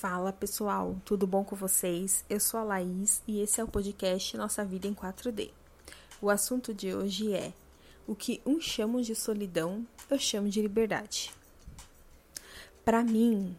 Fala 0.00 0.32
pessoal, 0.32 0.96
tudo 1.04 1.26
bom 1.26 1.42
com 1.42 1.56
vocês? 1.56 2.24
Eu 2.30 2.38
sou 2.38 2.60
a 2.60 2.62
Laís 2.62 3.20
e 3.26 3.40
esse 3.40 3.60
é 3.60 3.64
o 3.64 3.66
podcast 3.66 4.36
Nossa 4.36 4.64
Vida 4.64 4.86
em 4.86 4.94
4D. 4.94 5.50
O 6.22 6.30
assunto 6.30 6.72
de 6.72 6.94
hoje 6.94 7.34
é 7.34 7.52
o 8.06 8.14
que 8.14 8.40
uns 8.46 8.62
chamam 8.62 9.02
de 9.02 9.12
solidão, 9.16 9.84
eu 10.08 10.16
chamo 10.16 10.48
de 10.48 10.62
liberdade. 10.62 11.32
Para 12.84 13.02
mim, 13.02 13.56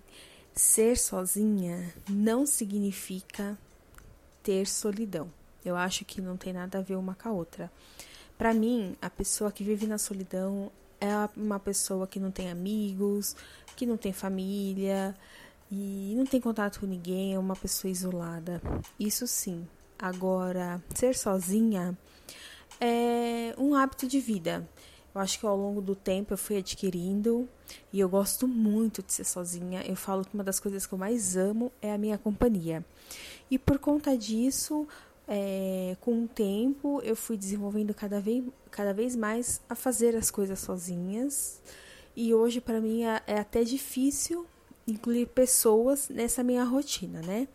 ser 0.54 0.98
sozinha 0.98 1.94
não 2.08 2.46
significa 2.46 3.60
ter 4.42 4.66
solidão. 4.66 5.30
Eu 5.66 5.76
acho 5.76 6.06
que 6.06 6.22
não 6.22 6.38
tem 6.38 6.54
nada 6.54 6.78
a 6.78 6.82
ver 6.82 6.96
uma 6.96 7.16
com 7.16 7.28
a 7.28 7.34
outra. 7.34 7.70
Para 8.38 8.54
mim, 8.54 8.96
a 9.02 9.10
pessoa 9.10 9.52
que 9.52 9.62
vive 9.62 9.86
na 9.86 9.98
solidão 9.98 10.72
é 11.02 11.12
uma 11.36 11.60
pessoa 11.60 12.08
que 12.08 12.18
não 12.18 12.32
tem 12.32 12.50
amigos, 12.50 13.36
que 13.76 13.86
não 13.86 13.98
tem 13.98 14.14
família 14.14 15.14
e 15.72 16.14
não 16.16 16.26
tem 16.26 16.42
contato 16.42 16.80
com 16.80 16.86
ninguém, 16.86 17.34
é 17.34 17.40
uma 17.40 17.56
pessoa 17.56 17.92
isolada. 17.92 18.62
Isso 19.00 19.28
sim. 19.28 19.68
Agora, 19.98 20.82
ser 20.96 21.16
sozinha 21.16 21.98
é 22.80 23.54
um 23.58 23.76
hábito 23.76 24.08
de 24.08 24.20
vida. 24.20 24.68
Eu 25.14 25.22
acho 25.22 25.40
que 25.40 25.46
ao 25.46 25.58
longo 25.58 25.82
do 25.82 25.96
tempo 25.96 26.34
eu 26.34 26.38
fui 26.38 26.58
adquirindo 26.58 27.48
e 27.92 28.00
eu 28.00 28.08
gosto 28.08 28.48
muito 28.48 29.04
de 29.04 29.14
ser 29.14 29.26
sozinha. 29.26 29.84
Eu 29.86 29.96
falo 29.96 30.24
que 30.24 30.34
uma 30.34 30.44
das 30.44 30.60
coisas 30.60 30.86
que 30.86 30.94
eu 30.94 30.98
mais 30.98 31.36
amo 31.36 31.72
é 31.82 31.94
a 31.94 31.98
minha 31.98 32.18
companhia. 32.18 32.86
E 33.52 33.60
por 33.60 33.78
conta 33.80 34.18
disso, 34.18 34.88
é, 35.28 35.98
com 36.02 36.24
o 36.24 36.28
tempo, 36.28 37.02
eu 37.04 37.16
fui 37.16 37.38
desenvolvendo 37.38 37.94
cada 37.94 38.20
vez, 38.20 38.44
cada 38.72 38.94
vez 38.94 39.16
mais 39.16 39.62
a 39.70 39.76
fazer 39.76 40.16
as 40.16 40.32
coisas 40.32 40.60
sozinhas. 40.60 41.62
E 42.16 42.34
hoje, 42.34 42.62
para 42.62 42.80
mim, 42.80 43.04
é, 43.04 43.22
é 43.28 43.40
até 43.40 43.64
difícil 43.64 44.48
incluir 44.88 45.28
pessoas 45.28 46.10
nessa 46.10 46.44
minha 46.44 46.64
rotina, 46.64 47.22
né? 47.22 47.48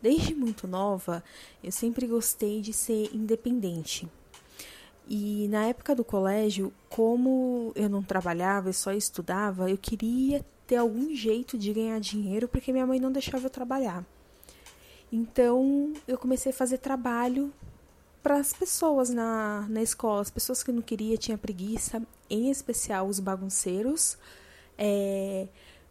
Desde 0.00 0.34
muito 0.34 0.68
nova, 0.68 1.24
eu 1.62 1.72
sempre 1.72 2.06
gostei 2.06 2.60
de 2.60 2.72
ser 2.72 3.10
independente. 3.14 4.08
E 5.08 5.48
na 5.48 5.66
época 5.66 5.94
do 5.94 6.04
colégio, 6.04 6.72
como 6.88 7.72
eu 7.74 7.88
não 7.88 8.02
trabalhava, 8.02 8.68
eu 8.68 8.72
só 8.72 8.92
estudava, 8.92 9.70
eu 9.70 9.78
queria 9.78 10.44
ter 10.66 10.76
algum 10.76 11.14
jeito 11.14 11.58
de 11.58 11.72
ganhar 11.72 12.00
dinheiro 12.00 12.48
porque 12.48 12.72
minha 12.72 12.86
mãe 12.86 12.98
não 12.98 13.12
deixava 13.12 13.46
eu 13.46 13.50
trabalhar. 13.50 14.04
Então, 15.12 15.92
eu 16.08 16.18
comecei 16.18 16.50
a 16.50 16.54
fazer 16.54 16.78
trabalho 16.78 17.52
para 18.22 18.38
as 18.38 18.52
pessoas 18.52 19.10
na, 19.10 19.66
na 19.68 19.82
escola, 19.82 20.22
as 20.22 20.30
pessoas 20.30 20.62
que 20.62 20.72
não 20.72 20.80
queria, 20.80 21.16
tinha 21.16 21.36
preguiça, 21.36 22.02
em 22.28 22.50
especial 22.50 23.06
os 23.06 23.20
bagunceiros. 23.20 24.16
É, 24.78 25.46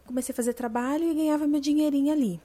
comecei 0.06 0.34
a 0.34 0.36
fazer 0.36 0.54
trabalho 0.54 1.10
e 1.10 1.14
ganhava 1.14 1.48
meu 1.48 1.60
dinheirinho 1.60 2.12
ali. 2.12 2.40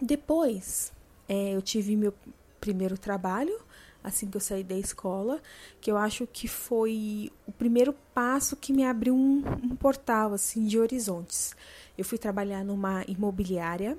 Depois, 0.00 0.92
é, 1.28 1.54
eu 1.54 1.62
tive 1.62 1.96
meu 1.96 2.12
primeiro 2.60 2.98
trabalho, 2.98 3.58
assim 4.02 4.28
que 4.28 4.36
eu 4.36 4.40
saí 4.40 4.62
da 4.62 4.76
escola, 4.76 5.40
que 5.80 5.90
eu 5.90 5.96
acho 5.96 6.26
que 6.26 6.46
foi 6.46 7.32
o 7.46 7.52
primeiro 7.52 7.94
passo 8.14 8.56
que 8.56 8.72
me 8.72 8.84
abriu 8.84 9.14
um, 9.14 9.42
um 9.62 9.76
portal 9.76 10.32
assim 10.32 10.64
de 10.64 10.78
horizontes. 10.78 11.56
Eu 11.96 12.04
fui 12.04 12.18
trabalhar 12.18 12.64
numa 12.64 13.04
imobiliária, 13.08 13.96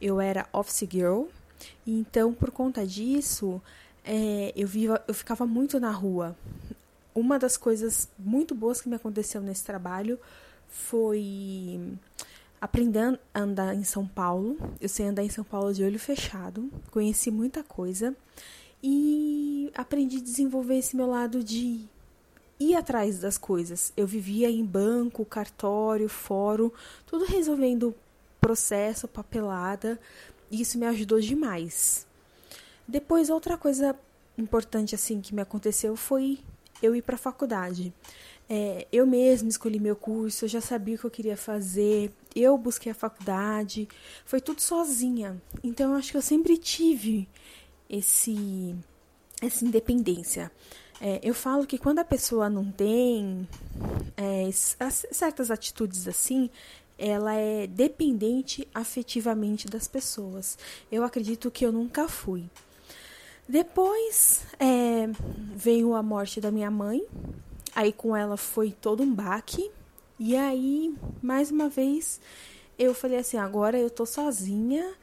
eu 0.00 0.20
era 0.20 0.48
office 0.52 0.88
girl, 0.90 1.24
e 1.86 1.92
então, 1.98 2.32
por 2.32 2.50
conta 2.50 2.86
disso, 2.86 3.60
é, 4.04 4.52
eu, 4.56 4.66
viva, 4.66 5.02
eu 5.06 5.14
ficava 5.14 5.46
muito 5.46 5.78
na 5.78 5.90
rua. 5.90 6.36
Uma 7.14 7.38
das 7.38 7.56
coisas 7.56 8.08
muito 8.18 8.54
boas 8.54 8.80
que 8.80 8.88
me 8.88 8.96
aconteceu 8.96 9.40
nesse 9.40 9.64
trabalho 9.64 10.18
foi 10.68 11.78
aprender 12.64 13.20
a 13.34 13.40
andar 13.40 13.74
em 13.74 13.84
São 13.84 14.06
Paulo. 14.06 14.56
Eu 14.80 14.88
sei 14.88 15.04
andar 15.04 15.22
em 15.22 15.28
São 15.28 15.44
Paulo 15.44 15.74
de 15.74 15.84
olho 15.84 15.98
fechado, 15.98 16.70
conheci 16.90 17.30
muita 17.30 17.62
coisa 17.62 18.16
e 18.82 19.70
aprendi 19.74 20.16
a 20.16 20.22
desenvolver 20.22 20.78
esse 20.78 20.96
meu 20.96 21.06
lado 21.06 21.44
de 21.44 21.84
ir 22.58 22.74
atrás 22.74 23.18
das 23.18 23.36
coisas. 23.36 23.92
Eu 23.94 24.06
vivia 24.06 24.50
em 24.50 24.64
banco, 24.64 25.26
cartório, 25.26 26.08
fórum, 26.08 26.70
tudo 27.04 27.26
resolvendo 27.26 27.94
processo, 28.40 29.06
papelada, 29.06 30.00
e 30.50 30.62
isso 30.62 30.78
me 30.78 30.86
ajudou 30.86 31.20
demais. 31.20 32.06
Depois, 32.88 33.28
outra 33.28 33.58
coisa 33.58 33.94
importante 34.38 34.94
assim 34.94 35.20
que 35.20 35.34
me 35.34 35.42
aconteceu 35.42 35.96
foi 35.96 36.38
eu 36.82 36.96
ir 36.96 37.02
para 37.02 37.16
a 37.16 37.18
faculdade. 37.18 37.92
É, 38.48 38.86
eu 38.92 39.06
mesma 39.06 39.48
escolhi 39.48 39.80
meu 39.80 39.96
curso, 39.96 40.44
eu 40.44 40.48
já 40.48 40.60
sabia 40.60 40.96
o 40.96 40.98
que 40.98 41.04
eu 41.04 41.10
queria 41.10 41.36
fazer, 41.36 42.12
eu 42.36 42.58
busquei 42.58 42.92
a 42.92 42.94
faculdade, 42.94 43.88
foi 44.24 44.40
tudo 44.40 44.60
sozinha. 44.60 45.40
Então 45.62 45.92
eu 45.92 45.96
acho 45.96 46.10
que 46.10 46.16
eu 46.16 46.22
sempre 46.22 46.58
tive 46.58 47.28
esse 47.88 48.74
essa 49.40 49.64
independência. 49.64 50.50
É, 51.00 51.20
eu 51.22 51.34
falo 51.34 51.66
que 51.66 51.78
quando 51.78 51.98
a 51.98 52.04
pessoa 52.04 52.48
não 52.48 52.70
tem 52.70 53.48
é, 54.16 54.48
certas 54.52 55.50
atitudes 55.50 56.06
assim, 56.06 56.48
ela 56.98 57.34
é 57.34 57.66
dependente 57.66 58.66
afetivamente 58.74 59.68
das 59.68 59.88
pessoas. 59.88 60.56
Eu 60.90 61.02
acredito 61.02 61.50
que 61.50 61.66
eu 61.66 61.72
nunca 61.72 62.08
fui. 62.08 62.44
Depois 63.48 64.42
é, 64.58 65.08
veio 65.54 65.94
a 65.94 66.02
morte 66.02 66.40
da 66.40 66.50
minha 66.50 66.70
mãe, 66.70 67.04
aí 67.74 67.92
com 67.92 68.16
ela 68.16 68.36
foi 68.36 68.70
todo 68.72 69.02
um 69.02 69.12
baque, 69.12 69.70
e 70.18 70.36
aí, 70.36 70.94
mais 71.22 71.50
uma 71.50 71.68
vez, 71.68 72.20
eu 72.78 72.94
falei 72.94 73.18
assim: 73.18 73.36
agora 73.36 73.78
eu 73.78 73.90
tô 73.90 74.06
sozinha, 74.06 74.94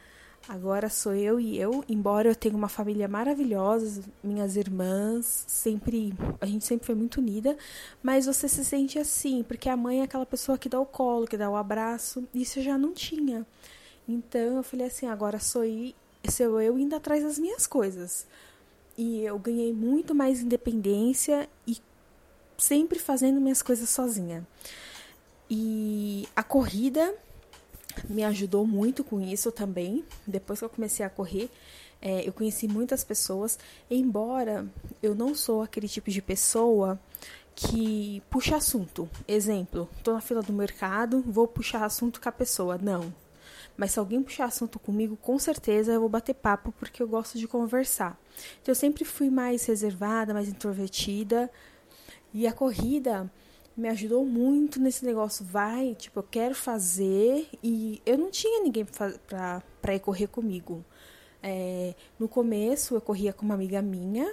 Agora 0.49 0.89
sou 0.89 1.13
eu 1.13 1.39
e 1.39 1.57
eu, 1.57 1.83
embora 1.87 2.27
eu 2.27 2.35
tenha 2.35 2.55
uma 2.55 2.67
família 2.67 3.07
maravilhosa, 3.07 4.01
minhas 4.23 4.55
irmãs, 4.55 5.45
sempre, 5.47 6.13
a 6.41 6.45
gente 6.47 6.65
sempre 6.65 6.87
foi 6.87 6.95
muito 6.95 7.21
unida, 7.21 7.55
mas 8.01 8.25
você 8.25 8.49
se 8.49 8.65
sente 8.65 8.97
assim, 8.97 9.43
porque 9.43 9.69
a 9.69 9.77
mãe 9.77 10.01
é 10.01 10.03
aquela 10.03 10.25
pessoa 10.25 10.57
que 10.57 10.67
dá 10.67 10.79
o 10.79 10.85
colo, 10.85 11.27
que 11.27 11.37
dá 11.37 11.49
o 11.49 11.55
abraço, 11.55 12.27
isso 12.33 12.59
eu 12.59 12.63
já 12.63 12.77
não 12.77 12.91
tinha. 12.91 13.45
Então 14.07 14.57
eu 14.57 14.63
falei 14.63 14.87
assim, 14.87 15.05
agora 15.05 15.39
sou 15.39 15.63
eu, 15.63 15.93
sou 16.27 16.59
eu 16.59 16.77
indo 16.77 16.95
atrás 16.95 17.23
das 17.23 17.37
minhas 17.37 17.67
coisas. 17.67 18.25
E 18.97 19.23
eu 19.23 19.37
ganhei 19.37 19.71
muito 19.71 20.13
mais 20.13 20.41
independência 20.41 21.47
e 21.67 21.77
sempre 22.61 22.99
fazendo 22.99 23.41
minhas 23.41 23.61
coisas 23.61 23.89
sozinha. 23.89 24.45
E 25.49 26.27
a 26.35 26.44
corrida 26.44 27.13
me 28.07 28.23
ajudou 28.23 28.66
muito 28.66 29.03
com 29.03 29.19
isso 29.19 29.51
também. 29.51 30.05
Depois 30.25 30.59
que 30.59 30.66
eu 30.66 30.69
comecei 30.69 31.05
a 31.05 31.09
correr, 31.09 31.49
é, 32.01 32.27
eu 32.27 32.31
conheci 32.31 32.67
muitas 32.67 33.03
pessoas, 33.03 33.57
embora 33.89 34.66
eu 35.01 35.13
não 35.13 35.35
sou 35.35 35.61
aquele 35.61 35.88
tipo 35.88 36.09
de 36.09 36.22
pessoa 36.22 36.99
que 37.55 38.22
puxa 38.29 38.55
assunto. 38.55 39.09
Exemplo, 39.28 39.89
estou 39.97 40.13
na 40.13 40.22
fila 40.22 40.41
do 40.41 40.53
mercado, 40.53 41.22
vou 41.25 41.47
puxar 41.47 41.83
assunto 41.83 42.22
com 42.22 42.29
a 42.29 42.31
pessoa. 42.31 42.78
Não. 42.78 43.13
Mas 43.75 43.91
se 43.91 43.99
alguém 43.99 44.22
puxar 44.22 44.45
assunto 44.45 44.78
comigo, 44.79 45.17
com 45.17 45.39
certeza 45.39 45.93
eu 45.93 45.99
vou 45.99 46.09
bater 46.09 46.35
papo 46.35 46.72
porque 46.73 47.01
eu 47.01 47.07
gosto 47.07 47.38
de 47.39 47.47
conversar. 47.47 48.19
Então 48.61 48.72
eu 48.72 48.75
sempre 48.75 49.03
fui 49.03 49.29
mais 49.29 49.66
reservada, 49.66 50.33
mais 50.33 50.47
introvertida. 50.47 51.49
E 52.33 52.47
a 52.47 52.53
corrida 52.53 53.31
me 53.75 53.89
ajudou 53.89 54.25
muito 54.25 54.79
nesse 54.79 55.05
negócio. 55.05 55.45
Vai, 55.45 55.95
tipo, 55.95 56.19
eu 56.19 56.23
quero 56.23 56.55
fazer. 56.55 57.47
E 57.63 58.01
eu 58.05 58.17
não 58.17 58.29
tinha 58.29 58.61
ninguém 58.61 58.85
pra, 58.85 59.95
ir 59.95 59.99
correr 59.99 60.27
comigo. 60.27 60.83
É, 61.43 61.95
no 62.19 62.27
começo 62.27 62.95
eu 62.95 63.01
corria 63.01 63.33
com 63.33 63.45
uma 63.45 63.55
amiga 63.55 63.81
minha. 63.81 64.31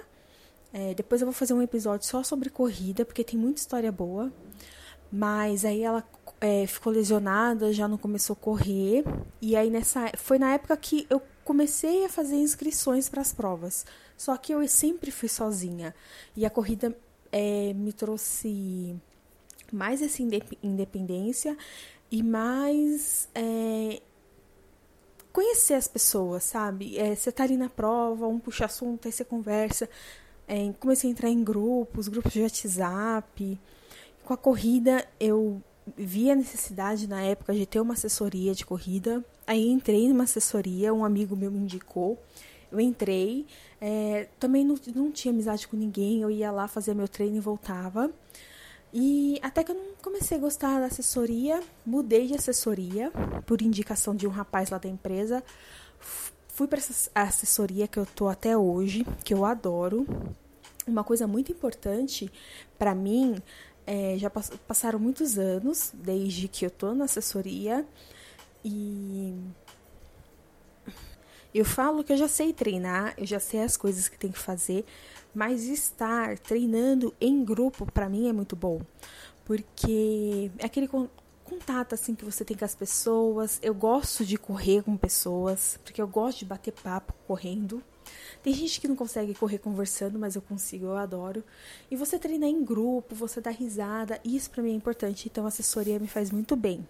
É, 0.71 0.93
depois 0.93 1.21
eu 1.21 1.25
vou 1.25 1.33
fazer 1.33 1.53
um 1.53 1.61
episódio 1.61 2.05
só 2.05 2.21
sobre 2.23 2.49
corrida, 2.49 3.03
porque 3.03 3.23
tem 3.23 3.39
muita 3.39 3.59
história 3.59 3.91
boa. 3.91 4.31
Mas 5.11 5.65
aí 5.65 5.81
ela 5.81 6.07
é, 6.39 6.67
ficou 6.67 6.93
lesionada, 6.93 7.73
já 7.73 7.87
não 7.87 7.97
começou 7.97 8.35
a 8.35 8.43
correr. 8.43 9.03
E 9.41 9.55
aí 9.55 9.69
nessa 9.69 10.11
foi 10.17 10.37
na 10.37 10.53
época 10.53 10.77
que 10.77 11.07
eu 11.09 11.21
comecei 11.43 12.05
a 12.05 12.09
fazer 12.09 12.35
inscrições 12.35 13.09
para 13.09 13.21
as 13.21 13.33
provas. 13.33 13.85
Só 14.15 14.37
que 14.37 14.53
eu 14.53 14.67
sempre 14.67 15.09
fui 15.11 15.29
sozinha. 15.29 15.95
E 16.35 16.45
a 16.45 16.49
corrida 16.49 16.95
é, 17.31 17.73
me 17.73 17.93
trouxe 17.93 18.95
mais 19.71 20.01
essa 20.01 20.21
independência 20.63 21.55
e 22.11 22.23
mais 22.23 23.29
é, 23.35 24.01
conhecer 25.31 25.75
as 25.75 25.87
pessoas, 25.87 26.43
sabe? 26.43 26.97
É, 26.97 27.15
você 27.15 27.31
tá 27.31 27.43
ali 27.43 27.57
na 27.57 27.69
prova, 27.69 28.27
um 28.27 28.39
puxa 28.39 28.65
assunto, 28.65 29.07
aí 29.07 29.11
você 29.11 29.23
conversa. 29.23 29.89
É, 30.47 30.71
comecei 30.79 31.09
a 31.09 31.11
entrar 31.11 31.29
em 31.29 31.43
grupos, 31.43 32.07
grupos 32.07 32.33
de 32.33 32.41
WhatsApp. 32.41 33.59
Com 34.23 34.33
a 34.33 34.37
corrida, 34.37 35.07
eu 35.19 35.61
vi 35.95 36.29
a 36.29 36.35
necessidade 36.35 37.07
na 37.07 37.21
época 37.21 37.53
de 37.53 37.65
ter 37.65 37.79
uma 37.79 37.93
assessoria 37.93 38.53
de 38.53 38.65
corrida. 38.65 39.23
Aí 39.45 39.69
entrei 39.69 40.07
numa 40.07 40.23
assessoria, 40.23 40.93
um 40.93 41.05
amigo 41.05 41.35
meu 41.35 41.51
me 41.51 41.59
indicou. 41.59 42.17
Eu 42.71 42.79
entrei, 42.79 43.45
é, 43.81 44.27
também 44.39 44.63
não, 44.63 44.75
não 44.95 45.11
tinha 45.11 45.33
amizade 45.33 45.67
com 45.67 45.75
ninguém, 45.75 46.21
eu 46.21 46.29
ia 46.29 46.51
lá 46.51 46.67
fazer 46.67 46.93
meu 46.93 47.07
treino 47.07 47.37
e 47.37 47.39
voltava. 47.39 48.11
E 48.93 49.39
até 49.41 49.63
que 49.63 49.71
eu 49.71 49.75
não 49.75 49.93
comecei 50.01 50.37
a 50.37 50.41
gostar 50.41 50.79
da 50.79 50.87
assessoria, 50.87 51.61
mudei 51.85 52.27
de 52.27 52.35
assessoria 52.35 53.11
por 53.45 53.61
indicação 53.61 54.15
de 54.15 54.25
um 54.27 54.31
rapaz 54.31 54.69
lá 54.69 54.77
da 54.77 54.89
empresa. 54.89 55.43
Fui 56.47 56.67
para 56.67 56.79
essa 56.79 57.09
assessoria 57.13 57.87
que 57.87 57.97
eu 57.97 58.05
tô 58.05 58.27
até 58.27 58.57
hoje, 58.57 59.05
que 59.23 59.33
eu 59.33 59.45
adoro. 59.45 60.05
Uma 60.87 61.03
coisa 61.03 61.27
muito 61.27 61.51
importante 61.51 62.31
para 62.79 62.95
mim, 62.95 63.41
é, 63.85 64.17
já 64.17 64.29
passaram 64.29 64.99
muitos 64.99 65.37
anos 65.37 65.91
desde 65.93 66.47
que 66.47 66.65
eu 66.65 66.71
tô 66.71 66.93
na 66.93 67.05
assessoria 67.05 67.85
e 68.63 69.33
eu 71.53 71.65
falo 71.65 72.03
que 72.03 72.13
eu 72.13 72.17
já 72.17 72.27
sei 72.27 72.53
treinar, 72.53 73.13
eu 73.17 73.25
já 73.25 73.39
sei 73.39 73.61
as 73.61 73.75
coisas 73.75 74.07
que 74.07 74.17
tem 74.17 74.31
que 74.31 74.39
fazer, 74.39 74.85
mas 75.33 75.63
estar 75.63 76.37
treinando 76.39 77.13
em 77.19 77.43
grupo 77.43 77.91
para 77.91 78.09
mim 78.09 78.27
é 78.27 78.33
muito 78.33 78.55
bom, 78.55 78.81
porque 79.45 80.51
é 80.57 80.65
aquele 80.65 80.87
contato 81.49 81.95
assim 81.95 82.13
que 82.13 82.23
você 82.23 82.45
tem 82.45 82.55
com 82.55 82.65
as 82.65 82.75
pessoas. 82.75 83.59
Eu 83.61 83.73
gosto 83.73 84.23
de 84.23 84.37
correr 84.37 84.83
com 84.83 84.95
pessoas, 84.95 85.79
porque 85.83 86.01
eu 86.01 86.07
gosto 86.07 86.39
de 86.39 86.45
bater 86.45 86.71
papo 86.71 87.13
correndo. 87.27 87.83
Tem 88.43 88.53
gente 88.53 88.79
que 88.79 88.87
não 88.87 88.95
consegue 88.95 89.33
correr 89.33 89.57
conversando, 89.57 90.17
mas 90.17 90.35
eu 90.35 90.41
consigo, 90.41 90.85
eu 90.85 90.97
adoro. 90.97 91.43
E 91.89 91.95
você 91.95 92.17
treinar 92.17 92.49
em 92.49 92.63
grupo, 92.63 93.15
você 93.15 93.41
dá 93.41 93.49
risada, 93.49 94.19
isso 94.23 94.49
para 94.49 94.63
mim 94.63 94.71
é 94.71 94.75
importante. 94.75 95.27
Então 95.27 95.45
a 95.45 95.49
assessoria 95.49 95.99
me 95.99 96.07
faz 96.07 96.31
muito 96.31 96.55
bem. 96.55 96.87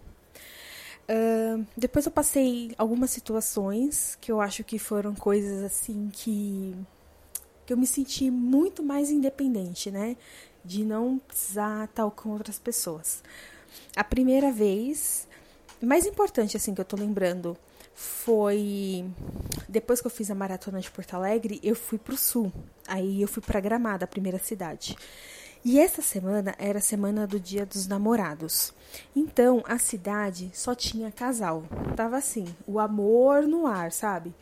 Uh, 1.08 1.66
depois 1.76 2.06
eu 2.06 2.12
passei 2.12 2.72
algumas 2.78 3.10
situações 3.10 4.16
que 4.20 4.30
eu 4.30 4.40
acho 4.40 4.62
que 4.62 4.78
foram 4.78 5.14
coisas 5.14 5.64
assim 5.64 6.08
que, 6.12 6.74
que 7.66 7.72
eu 7.72 7.76
me 7.76 7.86
senti 7.86 8.30
muito 8.30 8.82
mais 8.82 9.10
independente, 9.10 9.90
né? 9.90 10.16
De 10.64 10.84
não 10.84 11.18
precisar 11.18 11.84
estar 11.84 12.08
com 12.10 12.30
outras 12.30 12.58
pessoas. 12.58 13.22
A 13.96 14.04
primeira 14.04 14.52
vez, 14.52 15.26
mais 15.82 16.06
importante 16.06 16.56
assim 16.56 16.74
que 16.74 16.80
eu 16.80 16.84
tô 16.84 16.96
lembrando, 16.96 17.56
foi 17.94 19.04
depois 19.68 20.00
que 20.00 20.06
eu 20.06 20.10
fiz 20.10 20.30
a 20.30 20.34
maratona 20.34 20.80
de 20.80 20.90
Porto 20.90 21.14
Alegre, 21.14 21.60
eu 21.62 21.74
fui 21.74 21.98
pro 21.98 22.16
sul. 22.16 22.52
Aí 22.86 23.20
eu 23.20 23.28
fui 23.28 23.42
para 23.42 23.60
Gramado, 23.60 24.04
a 24.04 24.08
primeira 24.08 24.38
cidade. 24.38 24.96
E 25.62 25.78
essa 25.78 26.00
semana 26.00 26.54
era 26.58 26.78
a 26.78 26.82
semana 26.82 27.26
do 27.26 27.38
Dia 27.38 27.66
dos 27.66 27.86
Namorados. 27.86 28.72
Então 29.14 29.62
a 29.66 29.78
cidade 29.78 30.50
só 30.54 30.74
tinha 30.74 31.12
casal. 31.12 31.64
Tava 31.94 32.16
assim, 32.16 32.46
o 32.66 32.78
amor 32.78 33.42
no 33.42 33.66
ar, 33.66 33.92
sabe? 33.92 34.34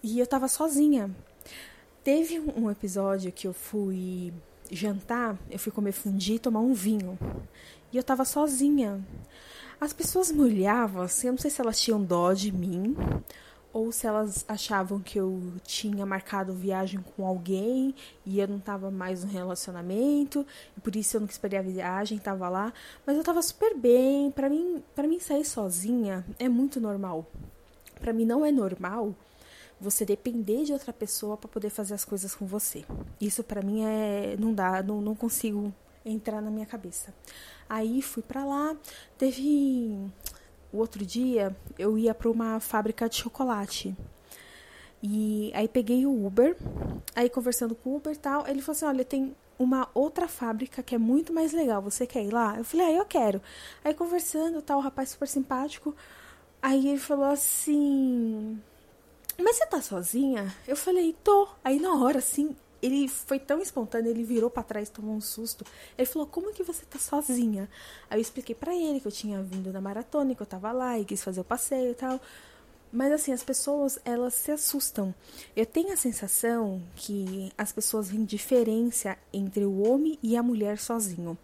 E 0.00 0.20
eu 0.20 0.26
tava 0.26 0.46
sozinha. 0.46 1.10
Teve 2.04 2.38
um 2.38 2.70
episódio 2.70 3.32
que 3.32 3.46
eu 3.46 3.52
fui 3.52 4.32
jantar, 4.70 5.36
eu 5.50 5.58
fui 5.58 5.72
comer 5.72 5.92
fundi 5.92 6.34
e 6.34 6.38
tomar 6.38 6.60
um 6.60 6.72
vinho. 6.72 7.18
E 7.92 7.96
eu 7.96 8.04
tava 8.04 8.24
sozinha. 8.24 9.04
As 9.80 9.92
pessoas 9.92 10.30
me 10.30 10.42
olhavam 10.42 11.02
assim, 11.02 11.26
eu 11.26 11.32
não 11.32 11.38
sei 11.38 11.50
se 11.50 11.60
elas 11.60 11.80
tinham 11.80 12.00
dó 12.02 12.32
de 12.32 12.52
mim 12.52 12.96
ou 13.72 13.90
se 13.90 14.06
elas 14.06 14.44
achavam 14.46 15.00
que 15.00 15.18
eu 15.18 15.54
tinha 15.64 16.04
marcado 16.04 16.52
viagem 16.52 17.00
com 17.00 17.26
alguém 17.26 17.94
e 18.26 18.38
eu 18.38 18.46
não 18.46 18.58
estava 18.58 18.90
mais 18.90 19.24
no 19.24 19.30
relacionamento, 19.30 20.46
e 20.76 20.80
por 20.80 20.94
isso 20.94 21.16
eu 21.16 21.20
não 21.20 21.26
quis 21.26 21.38
perder 21.38 21.58
a 21.58 21.62
viagem, 21.62 22.18
estava 22.18 22.48
lá, 22.48 22.72
mas 23.06 23.16
eu 23.16 23.20
estava 23.20 23.40
super 23.40 23.76
bem. 23.76 24.30
Para 24.30 24.48
mim, 24.48 24.82
para 24.94 25.08
mim 25.08 25.18
sair 25.18 25.44
sozinha 25.44 26.24
é 26.38 26.48
muito 26.48 26.80
normal. 26.80 27.26
Para 28.00 28.12
mim 28.12 28.24
não 28.24 28.44
é 28.44 28.52
normal 28.52 29.14
você 29.80 30.04
depender 30.04 30.64
de 30.64 30.72
outra 30.72 30.92
pessoa 30.92 31.36
para 31.36 31.48
poder 31.48 31.70
fazer 31.70 31.94
as 31.94 32.04
coisas 32.04 32.34
com 32.34 32.46
você. 32.46 32.84
Isso 33.20 33.42
para 33.42 33.62
mim 33.62 33.82
é 33.84 34.36
não 34.38 34.54
dá, 34.54 34.82
não, 34.82 35.00
não 35.00 35.14
consigo 35.14 35.72
entrar 36.04 36.40
na 36.40 36.50
minha 36.50 36.66
cabeça. 36.66 37.12
Aí 37.68 38.02
fui 38.02 38.22
para 38.22 38.44
lá, 38.44 38.76
teve 39.16 39.98
o 40.72 40.78
outro 40.78 41.04
dia 41.04 41.54
eu 41.78 41.98
ia 41.98 42.14
para 42.14 42.30
uma 42.30 42.58
fábrica 42.60 43.08
de 43.08 43.16
chocolate. 43.16 43.94
E 45.02 45.50
aí 45.54 45.66
peguei 45.68 46.06
o 46.06 46.26
Uber, 46.26 46.56
aí 47.14 47.28
conversando 47.28 47.74
com 47.74 47.90
o 47.90 47.96
Uber 47.96 48.12
e 48.12 48.16
tal, 48.16 48.46
ele 48.46 48.62
falou 48.62 48.76
assim: 48.76 48.84
"Olha, 48.86 49.04
tem 49.04 49.36
uma 49.58 49.88
outra 49.94 50.28
fábrica 50.28 50.82
que 50.82 50.94
é 50.94 50.98
muito 50.98 51.32
mais 51.32 51.52
legal, 51.52 51.82
você 51.82 52.06
quer 52.06 52.24
ir 52.24 52.32
lá?" 52.32 52.56
Eu 52.56 52.64
falei: 52.64 52.86
"Ah, 52.86 52.92
eu 52.92 53.04
quero". 53.04 53.42
Aí 53.84 53.92
conversando, 53.94 54.62
tal, 54.62 54.78
o 54.78 54.82
rapaz 54.82 55.10
super 55.10 55.28
simpático. 55.28 55.94
Aí 56.62 56.88
ele 56.88 56.98
falou 56.98 57.26
assim: 57.26 58.60
"Mas 59.38 59.56
você 59.56 59.66
tá 59.66 59.82
sozinha?" 59.82 60.54
Eu 60.68 60.76
falei: 60.76 61.14
"Tô". 61.24 61.48
Aí 61.64 61.80
na 61.80 61.94
hora 61.96 62.18
assim, 62.18 62.56
ele 62.82 63.08
foi 63.08 63.38
tão 63.38 63.62
espontâneo, 63.62 64.10
ele 64.10 64.24
virou 64.24 64.50
para 64.50 64.62
trás, 64.62 64.90
tomou 64.90 65.14
um 65.14 65.20
susto. 65.20 65.64
Ele 65.96 66.06
falou: 66.06 66.26
"Como 66.26 66.52
que 66.52 66.64
você 66.64 66.84
tá 66.84 66.98
sozinha?" 66.98 67.68
Aí 68.10 68.18
eu 68.18 68.22
expliquei 68.22 68.54
para 68.54 68.74
ele 68.74 69.00
que 69.00 69.06
eu 69.06 69.12
tinha 69.12 69.42
vindo 69.42 69.72
da 69.72 69.80
maratona, 69.80 70.34
que 70.34 70.42
eu 70.42 70.46
tava 70.46 70.72
lá 70.72 70.98
e 70.98 71.04
quis 71.04 71.22
fazer 71.22 71.40
o 71.40 71.44
passeio 71.44 71.92
e 71.92 71.94
tal. 71.94 72.20
Mas 72.92 73.10
assim, 73.10 73.32
as 73.32 73.42
pessoas, 73.42 73.98
elas 74.04 74.34
se 74.34 74.50
assustam. 74.50 75.14
Eu 75.56 75.64
tenho 75.64 75.92
a 75.92 75.96
sensação 75.96 76.82
que 76.94 77.50
as 77.56 77.72
pessoas 77.72 78.10
veem 78.10 78.24
diferença 78.24 79.16
entre 79.32 79.64
o 79.64 79.80
homem 79.88 80.18
e 80.22 80.36
a 80.36 80.42
mulher 80.42 80.78
sozinho. 80.78 81.38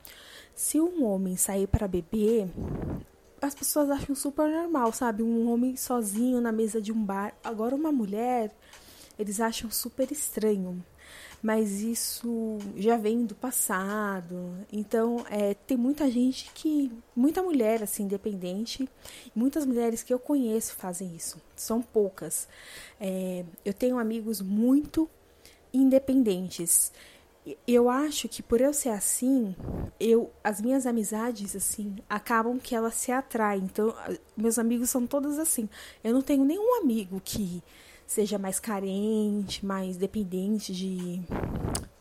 Se 0.55 0.79
um 0.79 1.05
homem 1.05 1.37
sair 1.39 1.67
para 1.67 1.89
beber, 1.89 2.51
as 3.41 3.55
pessoas 3.55 3.89
acham 3.91 4.15
super 4.15 4.47
normal, 4.51 4.93
sabe? 4.93 5.23
Um 5.23 5.51
homem 5.51 5.77
sozinho 5.77 6.41
na 6.41 6.53
mesa 6.53 6.83
de 6.83 6.93
um 6.93 7.03
bar. 7.03 7.33
Agora 7.43 7.75
uma 7.75 7.93
mulher, 7.93 8.55
eles 9.19 9.41
acham 9.41 9.71
super 9.71 10.11
estranho 10.13 10.85
mas 11.43 11.81
isso 11.81 12.59
já 12.77 12.97
vem 12.97 13.25
do 13.25 13.35
passado. 13.35 14.67
Então, 14.73 15.25
é, 15.31 15.55
tem 15.55 15.77
muita 15.77 16.11
gente 16.11 16.51
que, 16.53 16.93
muita 17.15 17.43
mulher 17.43 17.83
assim, 17.83 18.05
independente, 18.05 18.89
muitas 19.35 19.65
mulheres 19.65 20.03
que 20.03 20.13
eu 20.13 20.19
conheço 20.19 20.75
fazem 20.75 21.15
isso. 21.15 21.41
São 21.55 21.81
poucas. 21.81 22.49
É, 23.01 23.45
eu 23.65 23.73
tenho 23.73 23.99
amigos 23.99 24.41
muito 24.41 25.09
independentes. 25.73 26.93
Eu 27.67 27.89
acho 27.89 28.29
que 28.29 28.43
por 28.43 28.61
eu 28.61 28.75
ser 28.75 28.91
assim, 28.91 29.57
eu 29.99 30.31
as 30.45 30.61
minhas 30.61 30.87
amizades 30.87 31.57
assim 31.57 31.97
acabam 32.09 32.59
que 32.59 32.75
elas 32.75 32.95
se 32.95 33.11
atraem. 33.11 33.63
Então, 33.65 33.95
meus 34.37 34.59
amigos 34.59 34.91
são 34.91 35.07
todos 35.07 35.39
assim. 35.39 35.69
Eu 36.05 36.13
não 36.13 36.21
tenho 36.21 36.45
nenhum 36.45 36.79
amigo 36.81 37.23
que 37.25 37.63
seja 38.09 38.39
mais 38.39 38.59
carente, 38.59 39.65
mais 39.65 39.99
dependente 39.99 40.73
de, 40.73 41.21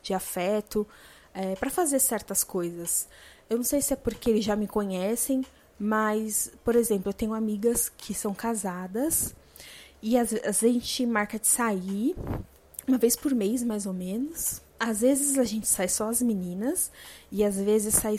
de 0.01 0.13
afeto, 0.13 0.87
é, 1.33 1.55
para 1.55 1.69
fazer 1.69 1.99
certas 1.99 2.43
coisas. 2.43 3.07
Eu 3.49 3.57
não 3.57 3.63
sei 3.63 3.81
se 3.81 3.93
é 3.93 3.95
porque 3.95 4.29
eles 4.29 4.45
já 4.45 4.55
me 4.55 4.67
conhecem, 4.67 5.45
mas, 5.77 6.49
por 6.63 6.75
exemplo, 6.75 7.09
eu 7.09 7.13
tenho 7.13 7.33
amigas 7.33 7.89
que 7.89 8.13
são 8.13 8.33
casadas 8.33 9.35
e 10.01 10.17
a 10.17 10.23
gente 10.23 11.05
marca 11.05 11.37
de 11.37 11.47
sair 11.47 12.15
uma 12.87 12.97
vez 12.97 13.15
por 13.17 13.35
mês, 13.35 13.61
mais 13.61 13.85
ou 13.85 13.93
menos, 13.93 14.61
às 14.79 15.01
vezes 15.01 15.37
a 15.37 15.43
gente 15.43 15.67
sai 15.67 15.87
só 15.87 16.09
as 16.09 16.21
meninas 16.21 16.91
e 17.31 17.43
às 17.43 17.57
vezes 17.57 17.95
sai 17.95 18.17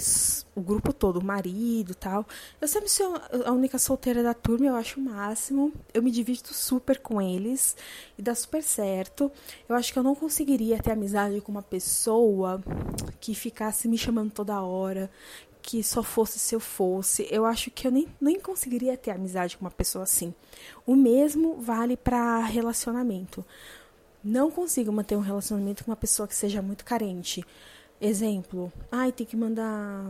o 0.54 0.60
grupo 0.60 0.92
todo, 0.92 1.18
o 1.18 1.24
marido 1.24 1.94
tal. 1.94 2.26
Eu 2.60 2.66
sempre 2.66 2.88
sou 2.88 3.14
a 3.44 3.52
única 3.52 3.78
solteira 3.78 4.22
da 4.22 4.34
turma, 4.34 4.66
eu 4.66 4.74
acho 4.74 5.00
o 5.00 5.02
máximo. 5.02 5.72
Eu 5.94 6.02
me 6.02 6.10
divirto 6.10 6.52
super 6.52 6.98
com 6.98 7.22
eles 7.22 7.76
e 8.18 8.22
dá 8.22 8.34
super 8.34 8.62
certo. 8.62 9.30
Eu 9.68 9.76
acho 9.76 9.92
que 9.92 9.98
eu 9.98 10.02
não 10.02 10.14
conseguiria 10.14 10.82
ter 10.82 10.92
amizade 10.92 11.40
com 11.40 11.52
uma 11.52 11.62
pessoa 11.62 12.62
que 13.20 13.34
ficasse 13.34 13.86
me 13.86 13.96
chamando 13.96 14.32
toda 14.32 14.60
hora, 14.60 15.10
que 15.62 15.82
só 15.82 16.02
fosse 16.02 16.38
se 16.38 16.54
eu 16.54 16.60
fosse. 16.60 17.28
Eu 17.30 17.44
acho 17.44 17.70
que 17.70 17.86
eu 17.86 17.90
nem, 17.90 18.08
nem 18.20 18.40
conseguiria 18.40 18.96
ter 18.96 19.12
amizade 19.12 19.56
com 19.56 19.64
uma 19.64 19.70
pessoa 19.70 20.02
assim. 20.02 20.34
O 20.86 20.96
mesmo 20.96 21.60
vale 21.60 21.96
para 21.96 22.40
relacionamento 22.40 23.44
não 24.28 24.50
consigo 24.50 24.92
manter 24.92 25.16
um 25.16 25.20
relacionamento 25.20 25.85
com 25.85 25.90
uma 25.90 25.97
pessoa 25.97 26.28
que 26.28 26.35
seja 26.35 26.61
muito 26.61 26.85
carente. 26.85 27.44
Exemplo, 28.00 28.73
ai, 28.92 29.11
tem 29.11 29.26
que 29.26 29.37
mandar 29.37 30.04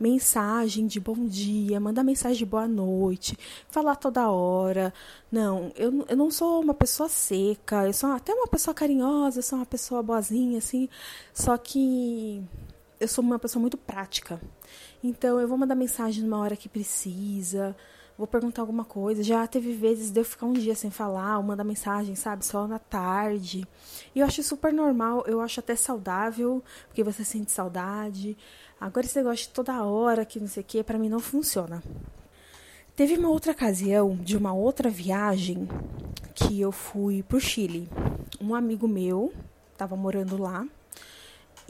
mensagem 0.00 0.88
de 0.88 0.98
bom 0.98 1.26
dia, 1.26 1.78
mandar 1.78 2.02
mensagem 2.02 2.38
de 2.38 2.46
boa 2.46 2.66
noite, 2.66 3.38
falar 3.68 3.94
toda 3.94 4.28
hora. 4.30 4.92
Não, 5.30 5.70
eu, 5.76 6.04
eu 6.08 6.16
não 6.16 6.28
sou 6.28 6.60
uma 6.60 6.74
pessoa 6.74 7.08
seca, 7.08 7.86
eu 7.86 7.92
sou 7.92 8.10
até 8.10 8.34
uma 8.34 8.48
pessoa 8.48 8.74
carinhosa, 8.74 9.38
eu 9.38 9.42
sou 9.44 9.60
uma 9.60 9.66
pessoa 9.66 10.02
boazinha, 10.02 10.58
assim, 10.58 10.88
só 11.32 11.56
que 11.56 12.42
eu 12.98 13.06
sou 13.06 13.22
uma 13.22 13.38
pessoa 13.38 13.60
muito 13.60 13.76
prática. 13.76 14.40
Então, 15.02 15.38
eu 15.38 15.46
vou 15.46 15.56
mandar 15.56 15.76
mensagem 15.76 16.24
numa 16.24 16.38
hora 16.38 16.56
que 16.56 16.68
precisa, 16.68 17.76
vou 18.20 18.28
perguntar 18.28 18.62
alguma 18.62 18.84
coisa. 18.84 19.22
Já 19.22 19.46
teve 19.46 19.72
vezes 19.72 20.10
de 20.10 20.20
eu 20.20 20.24
ficar 20.24 20.46
um 20.46 20.52
dia 20.52 20.74
sem 20.74 20.90
falar, 20.90 21.38
ou 21.38 21.42
mandar 21.42 21.64
mensagem, 21.64 22.14
sabe, 22.14 22.44
só 22.44 22.66
na 22.66 22.78
tarde. 22.78 23.66
E 24.14 24.20
eu 24.20 24.26
acho 24.26 24.42
super 24.42 24.72
normal, 24.72 25.24
eu 25.26 25.40
acho 25.40 25.58
até 25.60 25.74
saudável, 25.74 26.62
porque 26.86 27.02
você 27.02 27.24
sente 27.24 27.50
saudade. 27.50 28.36
Agora 28.78 29.06
esse 29.06 29.16
negócio 29.16 29.48
de 29.48 29.52
toda 29.54 29.82
hora, 29.82 30.24
que 30.24 30.38
não 30.38 30.46
sei 30.46 30.62
o 30.62 30.66
que, 30.66 30.84
pra 30.84 30.98
mim 30.98 31.08
não 31.08 31.18
funciona. 31.18 31.82
Teve 32.94 33.16
uma 33.16 33.30
outra 33.30 33.52
ocasião 33.52 34.14
de 34.16 34.36
uma 34.36 34.52
outra 34.52 34.90
viagem 34.90 35.66
que 36.34 36.60
eu 36.60 36.70
fui 36.70 37.22
pro 37.22 37.40
Chile. 37.40 37.88
Um 38.38 38.54
amigo 38.54 38.86
meu 38.86 39.32
estava 39.72 39.96
morando 39.96 40.36
lá 40.36 40.66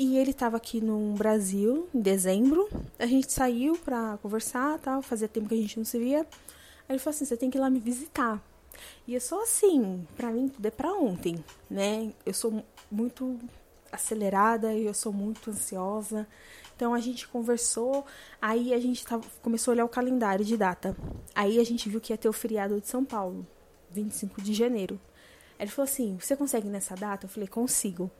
E 0.02 0.16
ele 0.16 0.30
estava 0.30 0.56
aqui 0.56 0.80
no 0.80 1.12
Brasil 1.12 1.86
em 1.94 2.00
dezembro. 2.00 2.70
A 2.98 3.04
gente 3.04 3.30
saiu 3.30 3.76
pra 3.76 4.16
conversar, 4.22 4.78
tal, 4.78 5.02
fazia 5.02 5.28
tempo 5.28 5.46
que 5.46 5.54
a 5.54 5.58
gente 5.58 5.76
não 5.76 5.84
se 5.84 5.98
via. 5.98 6.20
Aí 6.20 6.26
ele 6.94 6.98
falou 6.98 7.14
assim: 7.14 7.26
"Você 7.26 7.36
tem 7.36 7.50
que 7.50 7.58
ir 7.58 7.60
lá 7.60 7.68
me 7.68 7.78
visitar". 7.78 8.42
E 9.06 9.12
eu 9.12 9.20
sou 9.20 9.42
assim, 9.42 10.06
pra 10.16 10.30
mim 10.30 10.48
tudo 10.48 10.64
é 10.64 10.70
pra 10.70 10.90
ontem, 10.94 11.44
né? 11.68 12.14
Eu 12.24 12.32
sou 12.32 12.64
muito 12.90 13.38
acelerada 13.92 14.72
e 14.72 14.86
eu 14.86 14.94
sou 14.94 15.12
muito 15.12 15.50
ansiosa. 15.50 16.26
Então 16.74 16.94
a 16.94 16.98
gente 16.98 17.28
conversou, 17.28 18.06
aí 18.40 18.72
a 18.72 18.80
gente 18.80 19.04
tava, 19.04 19.22
começou 19.42 19.72
a 19.72 19.74
olhar 19.74 19.84
o 19.84 19.88
calendário 19.88 20.46
de 20.46 20.56
data. 20.56 20.96
Aí 21.34 21.60
a 21.60 21.64
gente 21.64 21.90
viu 21.90 22.00
que 22.00 22.10
ia 22.10 22.16
ter 22.16 22.28
o 22.30 22.32
feriado 22.32 22.80
de 22.80 22.88
São 22.88 23.04
Paulo, 23.04 23.46
25 23.90 24.40
de 24.40 24.54
janeiro. 24.54 24.98
Ele 25.58 25.70
falou 25.70 25.84
assim: 25.84 26.16
Você 26.18 26.34
consegue 26.34 26.68
nessa 26.68 26.94
data? 26.94 27.26
Eu 27.26 27.30
falei: 27.30 27.46
Consigo. 27.46 28.10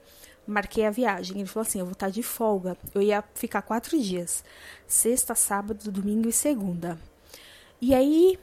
Marquei 0.50 0.84
a 0.84 0.90
viagem. 0.90 1.38
Ele 1.38 1.46
falou 1.46 1.66
assim: 1.66 1.78
Eu 1.78 1.86
vou 1.86 1.92
estar 1.92 2.10
de 2.10 2.22
folga. 2.22 2.76
Eu 2.94 3.00
ia 3.00 3.22
ficar 3.34 3.62
quatro 3.62 3.98
dias: 4.00 4.44
sexta, 4.86 5.34
sábado, 5.34 5.90
domingo 5.90 6.28
e 6.28 6.32
segunda. 6.32 6.98
E 7.80 7.94
aí 7.94 8.38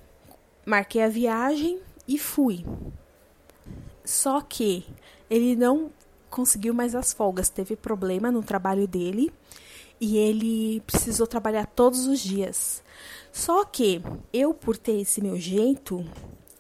marquei 0.66 1.04
a 1.04 1.10
viagem 1.10 1.80
e 2.08 2.18
fui. 2.18 2.66
Só 4.04 4.42
que 4.42 4.86
ele 5.30 5.56
não 5.56 5.92
conseguiu 6.30 6.74
mais 6.74 6.96
as 6.96 7.14
folgas, 7.14 7.50
teve 7.50 7.76
problema 7.76 8.32
no 8.32 8.42
trabalho 8.42 8.88
dele 8.88 9.32
e 10.00 10.18
ele 10.18 10.82
precisou 10.82 11.28
trabalhar 11.28 11.66
todos 11.66 12.06
os 12.06 12.20
dias. 12.20 12.84
Só 13.32 13.66
que 13.66 14.02
eu, 14.32 14.54
por 14.54 14.78
ter 14.78 15.02
esse 15.02 15.22
meu 15.22 15.38
jeito, 15.38 16.06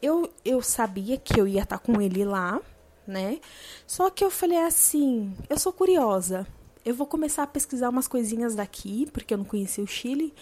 eu, 0.02 0.32
eu 0.44 0.62
sabia 0.62 1.18
que 1.18 1.40
eu 1.40 1.48
ia 1.48 1.64
estar 1.64 1.80
com 1.80 2.02
ele 2.02 2.26
lá, 2.26 2.62
né? 3.08 3.40
Só 3.88 4.10
que 4.10 4.24
eu 4.24 4.30
falei 4.30 4.60
assim: 4.60 5.34
eu 5.50 5.58
sou 5.58 5.72
curiosa, 5.72 6.46
eu 6.86 6.94
vou 6.94 7.08
começar 7.08 7.44
a 7.44 7.48
pesquisar 7.48 7.90
umas 7.90 8.08
coisinhas 8.08 8.56
daqui, 8.56 9.10
porque 9.12 9.34
eu 9.34 9.38
não 9.38 9.46
conhecia 9.46 9.84
o 9.84 9.88
Chile 9.88 10.34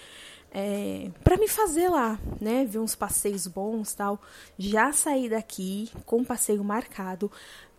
é, 0.57 1.11
para 1.21 1.35
me 1.35 1.49
fazer 1.49 1.89
lá, 1.89 2.17
né? 2.39 2.63
Ver 2.63 2.79
uns 2.79 2.95
passeios 2.95 3.45
bons 3.45 3.93
tal. 3.93 4.21
Já 4.57 4.93
saí 4.93 5.27
daqui 5.27 5.91
com 6.05 6.23
passeio 6.23 6.63
marcado, 6.63 7.29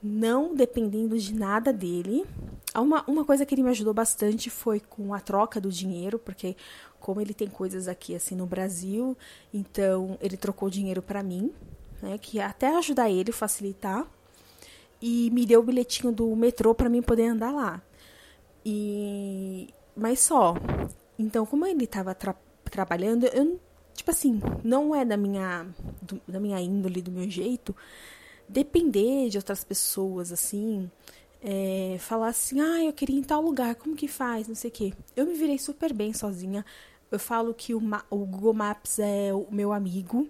não 0.02 0.54
dependendo 0.54 1.18
de 1.18 1.34
nada 1.34 1.72
dele. 1.72 2.26
Uma, 2.74 3.02
uma 3.06 3.24
coisa 3.24 3.46
que 3.46 3.54
ele 3.54 3.62
me 3.62 3.70
ajudou 3.70 3.94
bastante 3.94 4.50
foi 4.50 4.78
com 4.78 5.14
a 5.14 5.20
troca 5.20 5.58
do 5.58 5.70
dinheiro, 5.70 6.18
porque 6.18 6.54
como 7.00 7.18
ele 7.18 7.32
tem 7.32 7.48
coisas 7.48 7.88
aqui 7.88 8.14
assim 8.14 8.34
no 8.34 8.44
Brasil, 8.44 9.16
então 9.54 10.18
ele 10.20 10.36
trocou 10.36 10.68
dinheiro 10.68 11.00
para 11.00 11.22
mim, 11.22 11.52
né? 12.02 12.18
Que 12.18 12.40
até 12.40 12.76
ajudar 12.76 13.08
ele, 13.10 13.32
facilitar. 13.32 14.06
E 15.00 15.30
me 15.30 15.44
deu 15.44 15.60
o 15.60 15.62
bilhetinho 15.62 16.12
do 16.12 16.34
metrô 16.34 16.74
para 16.74 16.88
mim 16.88 17.02
poder 17.02 17.28
andar 17.28 17.52
lá. 17.52 17.82
E 18.64 19.68
mas 19.96 20.20
só. 20.20 20.54
Então, 21.18 21.46
como 21.46 21.66
ele 21.66 21.84
estava 21.84 22.14
trabalhando, 22.70 23.24
eu, 23.26 23.58
tipo 23.94 24.10
assim, 24.10 24.40
não 24.62 24.94
é 24.94 25.04
da 25.04 25.16
minha, 25.16 25.66
do, 26.02 26.20
da 26.28 26.38
minha 26.38 26.60
índole, 26.60 27.00
do 27.00 27.10
meu 27.10 27.28
jeito, 27.30 27.74
depender 28.46 29.30
de 29.30 29.38
outras 29.38 29.64
pessoas, 29.64 30.30
assim, 30.30 30.90
é, 31.42 31.96
falar 31.98 32.28
assim, 32.28 32.60
ah, 32.60 32.84
eu 32.84 32.92
queria 32.92 33.16
ir 33.16 33.20
em 33.20 33.22
tal 33.22 33.40
lugar, 33.40 33.74
como 33.76 33.96
que 33.96 34.06
faz, 34.06 34.46
não 34.46 34.54
sei 34.54 34.68
o 34.68 34.72
quê. 34.72 34.92
Eu 35.16 35.26
me 35.26 35.34
virei 35.34 35.58
super 35.58 35.92
bem 35.94 36.12
sozinha. 36.12 36.64
Eu 37.10 37.18
falo 37.18 37.54
que 37.54 37.74
o, 37.74 37.80
o 38.10 38.18
Google 38.26 38.52
Maps 38.52 38.98
é 38.98 39.32
o 39.32 39.46
meu 39.50 39.72
amigo. 39.72 40.28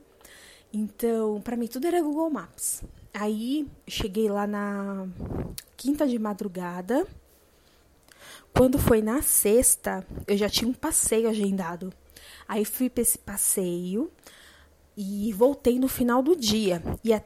Então, 0.73 1.41
para 1.41 1.57
mim 1.57 1.67
tudo 1.67 1.87
era 1.87 2.01
Google 2.03 2.31
Maps. 2.31 2.85
Aí, 3.19 3.67
cheguei 3.89 4.29
lá 4.29 4.47
na 4.47 5.09
quinta 5.75 6.07
de 6.07 6.19
madrugada. 6.19 7.07
Quando 8.53 8.79
foi 8.79 9.01
na 9.01 9.23
sexta, 9.23 10.07
eu 10.29 10.37
já 10.37 10.51
tinha 10.51 10.69
um 10.69 10.75
passeio 10.75 11.27
agendado. 11.27 11.91
Aí 12.47 12.63
fui 12.67 12.91
para 12.91 13.01
esse 13.01 13.17
passeio 13.17 14.13
e 14.95 15.33
voltei 15.33 15.79
no 15.79 15.89
final 15.89 16.23
do 16.23 16.37
dia. 16.37 16.83
E 17.03 17.15
a, 17.15 17.23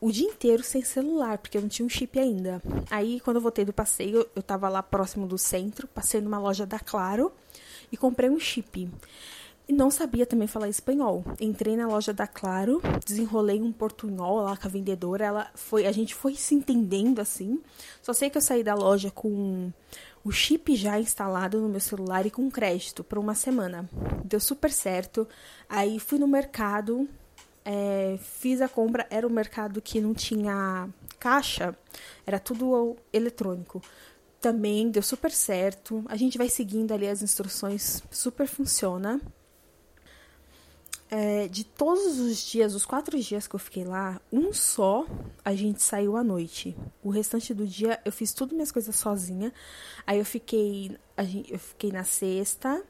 o 0.00 0.10
dia 0.10 0.26
inteiro 0.26 0.62
sem 0.62 0.82
celular, 0.82 1.36
porque 1.36 1.58
eu 1.58 1.62
não 1.62 1.68
tinha 1.68 1.84
um 1.84 1.90
chip 1.90 2.18
ainda. 2.18 2.62
Aí, 2.90 3.20
quando 3.20 3.36
eu 3.36 3.42
voltei 3.42 3.66
do 3.66 3.72
passeio, 3.72 4.26
eu 4.34 4.42
tava 4.42 4.66
lá 4.70 4.82
próximo 4.82 5.26
do 5.26 5.36
centro, 5.36 5.86
passei 5.86 6.22
numa 6.22 6.38
loja 6.38 6.64
da 6.64 6.78
Claro 6.78 7.30
e 7.92 7.98
comprei 7.98 8.30
um 8.30 8.40
chip. 8.40 8.88
Não 9.66 9.90
sabia 9.90 10.26
também 10.26 10.46
falar 10.46 10.68
espanhol. 10.68 11.24
Entrei 11.40 11.74
na 11.74 11.86
loja 11.86 12.12
da 12.12 12.26
Claro, 12.26 12.82
desenrolei 13.04 13.62
um 13.62 13.72
portunhol 13.72 14.42
lá 14.42 14.56
com 14.58 14.68
a 14.68 14.70
vendedora. 14.70 15.24
Ela 15.24 15.50
foi, 15.54 15.86
a 15.86 15.92
gente 15.92 16.14
foi 16.14 16.34
se 16.34 16.54
entendendo 16.54 17.18
assim. 17.18 17.60
Só 18.02 18.12
sei 18.12 18.28
que 18.28 18.36
eu 18.36 18.42
saí 18.42 18.62
da 18.62 18.74
loja 18.74 19.10
com 19.10 19.72
o 20.22 20.30
chip 20.30 20.76
já 20.76 21.00
instalado 21.00 21.60
no 21.60 21.68
meu 21.68 21.80
celular 21.80 22.26
e 22.26 22.30
com 22.30 22.50
crédito 22.50 23.02
por 23.02 23.16
uma 23.16 23.34
semana. 23.34 23.88
Deu 24.22 24.38
super 24.38 24.70
certo. 24.70 25.26
Aí 25.66 25.98
fui 25.98 26.18
no 26.18 26.28
mercado, 26.28 27.08
é, 27.64 28.18
fiz 28.20 28.60
a 28.60 28.68
compra. 28.68 29.06
Era 29.08 29.26
um 29.26 29.30
mercado 29.30 29.80
que 29.80 29.98
não 29.98 30.12
tinha 30.12 30.90
caixa, 31.18 31.74
era 32.26 32.38
tudo 32.38 32.96
eletrônico. 33.10 33.82
Também 34.42 34.90
deu 34.90 35.02
super 35.02 35.30
certo. 35.30 36.04
A 36.06 36.16
gente 36.16 36.36
vai 36.36 36.50
seguindo 36.50 36.92
ali 36.92 37.08
as 37.08 37.22
instruções, 37.22 38.02
super 38.10 38.46
funciona 38.46 39.18
é, 41.10 41.48
de 41.48 41.64
todos 41.64 42.18
os 42.18 42.38
dias, 42.38 42.74
os 42.74 42.84
quatro 42.84 43.18
dias 43.20 43.46
que 43.46 43.54
eu 43.54 43.60
fiquei 43.60 43.84
lá, 43.84 44.20
um 44.32 44.52
só 44.52 45.06
a 45.44 45.54
gente 45.54 45.82
saiu 45.82 46.16
à 46.16 46.24
noite. 46.24 46.76
O 47.02 47.10
restante 47.10 47.52
do 47.52 47.66
dia 47.66 48.00
eu 48.04 48.12
fiz 48.12 48.32
tudo 48.32 48.54
minhas 48.54 48.72
coisas 48.72 48.96
sozinha. 48.96 49.52
Aí 50.06 50.18
eu 50.18 50.24
fiquei, 50.24 50.96
gente, 51.20 51.52
eu 51.52 51.58
fiquei 51.58 51.92
na 51.92 52.04
sexta 52.04 52.82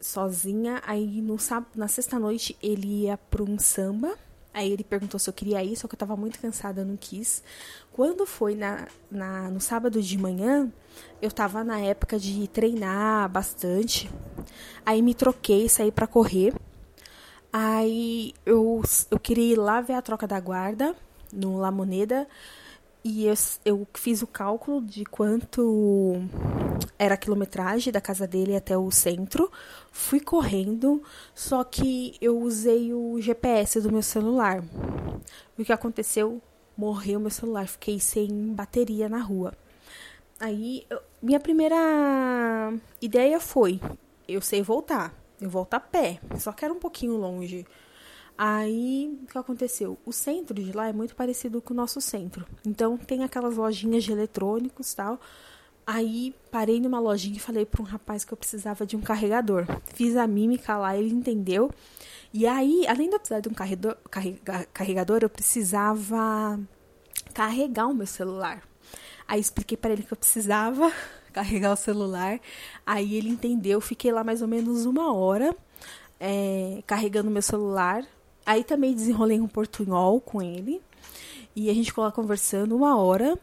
sozinha. 0.00 0.80
Aí 0.86 1.20
no 1.20 1.36
na 1.74 1.88
sexta 1.88 2.18
noite 2.18 2.56
ele 2.62 3.02
ia 3.02 3.16
para 3.16 3.42
um 3.42 3.58
samba. 3.58 4.16
Aí 4.52 4.70
ele 4.70 4.84
perguntou 4.84 5.18
se 5.18 5.28
eu 5.28 5.34
queria 5.34 5.64
ir, 5.64 5.76
só 5.76 5.88
que 5.88 5.96
eu 5.96 5.98
tava 5.98 6.16
muito 6.16 6.38
cansada, 6.38 6.84
não 6.84 6.96
quis. 6.96 7.42
Quando 7.92 8.24
foi 8.24 8.54
na, 8.54 8.86
na, 9.10 9.50
no 9.50 9.60
sábado 9.60 10.00
de 10.00 10.16
manhã, 10.16 10.72
eu 11.20 11.32
tava 11.32 11.64
na 11.64 11.80
época 11.80 12.20
de 12.20 12.46
treinar 12.46 13.28
bastante. 13.28 14.08
Aí 14.86 15.02
me 15.02 15.12
troquei, 15.12 15.68
saí 15.68 15.90
para 15.90 16.06
correr. 16.06 16.54
Aí 17.56 18.34
eu, 18.44 18.82
eu 19.12 19.16
queria 19.16 19.52
ir 19.52 19.56
lá 19.56 19.80
ver 19.80 19.92
a 19.92 20.02
troca 20.02 20.26
da 20.26 20.40
guarda 20.40 20.92
no 21.32 21.56
La 21.56 21.70
Moneda 21.70 22.26
e 23.04 23.26
eu, 23.26 23.34
eu 23.64 23.86
fiz 23.94 24.22
o 24.22 24.26
cálculo 24.26 24.82
de 24.82 25.04
quanto 25.04 26.16
era 26.98 27.14
a 27.14 27.16
quilometragem 27.16 27.92
da 27.92 28.00
casa 28.00 28.26
dele 28.26 28.56
até 28.56 28.76
o 28.76 28.90
centro. 28.90 29.52
Fui 29.92 30.18
correndo, 30.18 31.00
só 31.32 31.62
que 31.62 32.16
eu 32.20 32.40
usei 32.40 32.92
o 32.92 33.20
GPS 33.20 33.80
do 33.80 33.92
meu 33.92 34.02
celular. 34.02 34.60
O 35.56 35.64
que 35.64 35.72
aconteceu? 35.72 36.42
Morreu 36.76 37.20
meu 37.20 37.30
celular, 37.30 37.68
fiquei 37.68 38.00
sem 38.00 38.52
bateria 38.52 39.08
na 39.08 39.20
rua. 39.20 39.54
Aí, 40.40 40.84
eu, 40.90 41.00
minha 41.22 41.38
primeira 41.38 42.74
ideia 43.00 43.38
foi: 43.38 43.80
eu 44.26 44.40
sei 44.40 44.60
voltar 44.60 45.14
eu 45.44 45.50
volto 45.50 45.74
a 45.74 45.80
pé, 45.80 46.20
só 46.38 46.52
que 46.52 46.64
era 46.64 46.72
um 46.72 46.78
pouquinho 46.78 47.16
longe. 47.16 47.66
Aí, 48.36 49.16
o 49.22 49.26
que 49.26 49.38
aconteceu? 49.38 49.96
O 50.04 50.12
centro 50.12 50.54
de 50.54 50.72
lá 50.72 50.88
é 50.88 50.92
muito 50.92 51.14
parecido 51.14 51.62
com 51.62 51.72
o 51.72 51.76
nosso 51.76 52.00
centro. 52.00 52.44
Então, 52.66 52.96
tem 52.96 53.22
aquelas 53.22 53.56
lojinhas 53.56 54.02
de 54.02 54.10
eletrônicos 54.10 54.92
tal. 54.92 55.20
Aí, 55.86 56.34
parei 56.50 56.80
numa 56.80 56.98
lojinha 56.98 57.36
e 57.36 57.40
falei 57.40 57.64
para 57.64 57.80
um 57.80 57.84
rapaz 57.84 58.24
que 58.24 58.32
eu 58.32 58.36
precisava 58.36 58.84
de 58.84 58.96
um 58.96 59.00
carregador. 59.00 59.66
Fiz 59.94 60.16
a 60.16 60.26
mímica 60.26 60.76
lá, 60.76 60.96
ele 60.96 61.14
entendeu. 61.14 61.70
E 62.32 62.46
aí, 62.46 62.84
além 62.88 63.08
de 63.08 63.14
eu 63.14 63.20
precisar 63.20 63.40
de 63.40 63.48
um 63.48 63.54
carregador, 63.54 63.96
carregador 64.72 65.18
eu 65.22 65.30
precisava 65.30 66.58
carregar 67.32 67.86
o 67.86 67.94
meu 67.94 68.06
celular. 68.06 68.66
Aí, 69.28 69.40
expliquei 69.40 69.76
para 69.76 69.92
ele 69.92 70.02
que 70.02 70.12
eu 70.12 70.16
precisava 70.16 70.92
carregar 71.34 71.72
o 71.72 71.76
celular. 71.76 72.40
Aí 72.86 73.14
ele 73.16 73.28
entendeu, 73.28 73.80
fiquei 73.80 74.12
lá 74.12 74.22
mais 74.24 74.40
ou 74.40 74.48
menos 74.48 74.86
uma 74.86 75.12
hora 75.12 75.54
é, 76.18 76.82
carregando 76.86 77.30
meu 77.30 77.42
celular. 77.42 78.04
Aí 78.46 78.62
também 78.62 78.94
desenrolei 78.94 79.40
um 79.40 79.48
portunhol 79.48 80.20
com 80.20 80.40
ele. 80.40 80.80
E 81.56 81.70
a 81.70 81.74
gente 81.74 81.86
ficou 81.86 82.04
lá 82.04 82.12
conversando 82.12 82.74
uma 82.74 82.96
hora. 82.96 83.38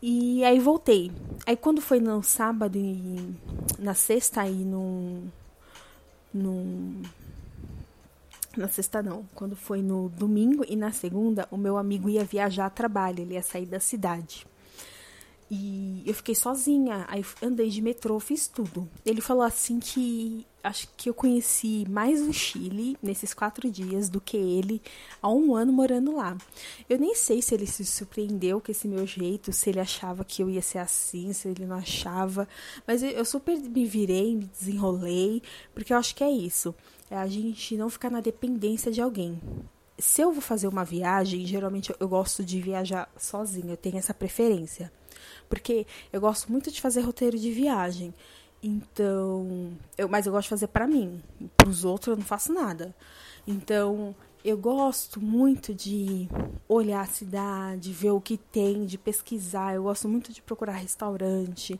E 0.00 0.44
aí 0.44 0.58
voltei. 0.58 1.12
Aí 1.46 1.56
quando 1.56 1.80
foi 1.80 2.00
no 2.00 2.22
sábado 2.22 2.76
e 2.76 3.34
na 3.78 3.94
sexta 3.94 4.42
aí 4.42 4.64
no. 4.64 5.22
no 6.32 7.02
na 8.56 8.68
sexta 8.68 9.02
não, 9.02 9.24
quando 9.34 9.56
foi 9.56 9.80
no 9.80 10.10
domingo 10.10 10.62
e 10.68 10.76
na 10.76 10.92
segunda, 10.92 11.48
o 11.50 11.56
meu 11.56 11.78
amigo 11.78 12.10
ia 12.10 12.22
viajar 12.22 12.66
a 12.66 12.70
trabalho, 12.70 13.20
ele 13.20 13.32
ia 13.32 13.42
sair 13.42 13.64
da 13.64 13.80
cidade. 13.80 14.46
E 15.54 16.02
eu 16.06 16.14
fiquei 16.14 16.34
sozinha. 16.34 17.04
Aí 17.08 17.22
andei 17.42 17.68
de 17.68 17.82
metrô, 17.82 18.18
fiz 18.18 18.48
tudo. 18.48 18.88
Ele 19.04 19.20
falou 19.20 19.42
assim 19.42 19.78
que 19.78 20.46
acho 20.64 20.88
que 20.96 21.10
eu 21.10 21.14
conheci 21.14 21.84
mais 21.90 22.22
o 22.22 22.32
Chile 22.32 22.96
nesses 23.02 23.34
quatro 23.34 23.70
dias 23.70 24.08
do 24.08 24.18
que 24.18 24.38
ele 24.38 24.80
há 25.20 25.28
um 25.28 25.54
ano 25.54 25.70
morando 25.70 26.16
lá. 26.16 26.38
Eu 26.88 26.98
nem 26.98 27.14
sei 27.14 27.42
se 27.42 27.54
ele 27.54 27.66
se 27.66 27.84
surpreendeu 27.84 28.62
com 28.62 28.72
esse 28.72 28.88
meu 28.88 29.06
jeito, 29.06 29.52
se 29.52 29.68
ele 29.68 29.80
achava 29.80 30.24
que 30.24 30.42
eu 30.42 30.48
ia 30.48 30.62
ser 30.62 30.78
assim, 30.78 31.34
se 31.34 31.48
ele 31.48 31.66
não 31.66 31.76
achava. 31.76 32.48
Mas 32.86 33.02
eu 33.02 33.24
super 33.26 33.58
me 33.58 33.84
virei, 33.84 34.34
me 34.34 34.46
desenrolei, 34.46 35.42
porque 35.74 35.92
eu 35.92 35.98
acho 35.98 36.14
que 36.14 36.24
é 36.24 36.30
isso. 36.30 36.74
É 37.10 37.16
a 37.18 37.26
gente 37.26 37.76
não 37.76 37.90
ficar 37.90 38.08
na 38.08 38.22
dependência 38.22 38.90
de 38.90 39.02
alguém. 39.02 39.38
Se 39.98 40.22
eu 40.22 40.32
vou 40.32 40.40
fazer 40.40 40.66
uma 40.66 40.82
viagem, 40.82 41.44
geralmente 41.44 41.94
eu 42.00 42.08
gosto 42.08 42.42
de 42.42 42.58
viajar 42.58 43.06
sozinha, 43.18 43.74
eu 43.74 43.76
tenho 43.76 43.98
essa 43.98 44.14
preferência. 44.14 44.90
Porque 45.48 45.86
eu 46.12 46.20
gosto 46.20 46.50
muito 46.50 46.70
de 46.70 46.80
fazer 46.80 47.00
roteiro 47.00 47.38
de 47.38 47.50
viagem. 47.50 48.14
Então, 48.62 49.72
eu, 49.98 50.08
mas 50.08 50.24
eu 50.24 50.32
gosto 50.32 50.44
de 50.44 50.50
fazer 50.50 50.68
para 50.68 50.86
mim. 50.86 51.20
Para 51.56 51.68
os 51.68 51.84
outros 51.84 52.08
eu 52.08 52.16
não 52.16 52.24
faço 52.24 52.52
nada. 52.52 52.94
Então, 53.46 54.14
eu 54.44 54.56
gosto 54.56 55.20
muito 55.20 55.74
de 55.74 56.28
olhar 56.68 57.00
a 57.00 57.06
cidade, 57.06 57.92
ver 57.92 58.12
o 58.12 58.20
que 58.20 58.36
tem, 58.36 58.86
de 58.86 58.96
pesquisar. 58.96 59.74
Eu 59.74 59.84
gosto 59.84 60.08
muito 60.08 60.32
de 60.32 60.40
procurar 60.40 60.74
restaurante. 60.74 61.78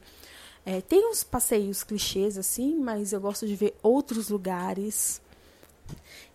É, 0.66 0.80
tem 0.80 1.08
uns 1.08 1.22
passeios 1.22 1.84
clichês 1.84 2.36
assim, 2.36 2.76
mas 2.76 3.12
eu 3.12 3.20
gosto 3.20 3.46
de 3.46 3.54
ver 3.54 3.76
outros 3.82 4.28
lugares. 4.28 5.20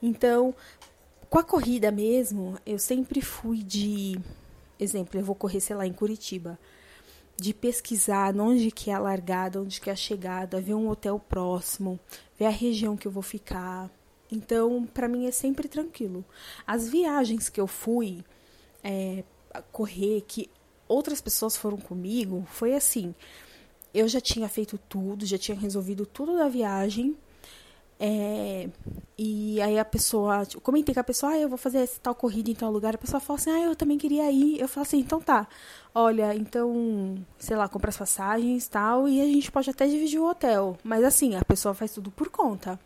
Então, 0.02 0.56
com 1.30 1.40
a 1.40 1.44
corrida 1.44 1.92
mesmo, 1.92 2.58
eu 2.66 2.80
sempre 2.80 3.22
fui 3.22 3.64
de. 3.64 4.18
Exemplo, 4.80 5.20
eu 5.20 5.26
vou 5.26 5.36
correr, 5.36 5.60
sei 5.60 5.76
lá, 5.76 5.86
em 5.86 5.94
Curitiba 5.94 6.58
de 7.40 7.54
pesquisar 7.54 8.36
onde 8.36 8.72
que 8.72 8.90
é 8.90 8.94
a 8.94 9.00
largada, 9.00 9.62
onde 9.62 9.80
que 9.80 9.90
é 9.90 9.94
a 9.94 9.96
chegada, 9.96 10.60
ver 10.60 10.74
um 10.74 10.90
hotel 10.90 11.20
próximo, 11.20 12.00
ver 12.38 12.46
a 12.46 12.50
região 12.50 12.98
que 12.98 13.08
eu 13.08 13.12
vou 13.12 13.24
ficar. 13.24 13.90
Então, 14.32 14.86
para 14.86 15.08
mim 15.08 15.28
é 15.28 15.32
sempre 15.32 15.68
tranquilo. 15.68 16.26
As 16.66 16.90
viagens 16.90 17.48
que 17.48 17.62
eu 17.62 17.68
fui 17.68 18.24
é, 18.84 19.24
correr, 19.72 20.24
que 20.28 20.50
outras 20.88 21.22
pessoas 21.22 21.56
foram 21.56 21.78
comigo, 21.78 22.46
foi 22.50 22.74
assim. 22.74 23.14
Eu 23.94 24.08
já 24.08 24.20
tinha 24.20 24.50
feito 24.50 24.78
tudo, 24.90 25.26
já 25.26 25.38
tinha 25.38 25.58
resolvido 25.58 26.06
tudo 26.06 26.36
da 26.36 26.50
viagem. 26.50 27.16
É, 28.00 28.70
e 29.18 29.60
aí 29.62 29.80
a 29.80 29.86
pessoa, 29.86 30.46
tipo, 30.46 30.62
comentei 30.62 30.94
com 30.94 31.00
a 31.00 31.04
pessoa, 31.04 31.32
ah, 31.32 31.40
eu 31.40 31.50
vou 31.50 31.58
fazer 31.58 31.80
essa 31.80 32.00
tal 32.02 32.14
corrida 32.14 32.52
em 32.52 32.56
tal 32.56 32.72
lugar. 32.72 32.96
A 32.96 32.98
pessoa 32.98 33.20
falou 33.20 33.40
assim, 33.40 33.50
ah, 33.50 33.62
eu 33.62 33.76
também 33.76 33.98
queria 33.98 34.32
ir. 34.32 34.60
Eu 34.60 34.68
falei 34.68 34.88
assim, 34.88 35.00
então 35.00 35.20
tá. 35.20 35.48
Olha, 35.94 36.36
então, 36.36 37.18
sei 37.40 37.58
lá, 37.58 37.68
compra 37.68 37.90
as 37.90 37.98
passagens 37.98 38.68
tal, 38.68 39.10
e 39.10 39.20
a 39.20 39.26
gente 39.26 39.52
pode 39.52 39.70
até 39.70 39.88
dividir 39.88 40.20
o 40.20 40.30
hotel. 40.30 40.78
Mas 40.84 41.04
assim, 41.04 41.36
a 41.36 41.44
pessoa 41.44 41.74
faz 41.74 41.92
tudo 41.94 42.12
por 42.12 42.30
conta. 42.30 42.80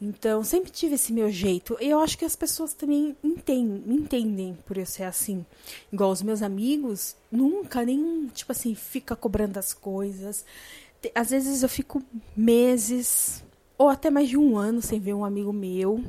Então, 0.00 0.42
sempre 0.42 0.70
tive 0.70 0.94
esse 0.94 1.12
meu 1.12 1.30
jeito. 1.30 1.76
E 1.80 1.90
eu 1.90 2.00
acho 2.00 2.16
que 2.16 2.24
as 2.24 2.34
pessoas 2.34 2.72
também 2.72 3.14
entendem, 3.22 3.82
entendem 3.86 4.58
por 4.64 4.78
eu 4.78 4.86
ser 4.86 5.02
assim. 5.04 5.44
Igual 5.92 6.10
os 6.10 6.22
meus 6.22 6.40
amigos, 6.40 7.16
nunca 7.30 7.84
nem, 7.84 8.28
tipo 8.28 8.50
assim, 8.50 8.74
fica 8.74 9.14
cobrando 9.14 9.58
as 9.58 9.74
coisas. 9.74 10.44
Às 11.14 11.30
vezes 11.30 11.62
eu 11.62 11.68
fico 11.68 12.02
meses 12.34 13.42
ou 13.80 13.88
até 13.88 14.10
mais 14.10 14.28
de 14.28 14.36
um 14.36 14.58
ano 14.58 14.82
sem 14.82 15.00
ver 15.00 15.14
um 15.14 15.24
amigo 15.24 15.54
meu. 15.54 16.04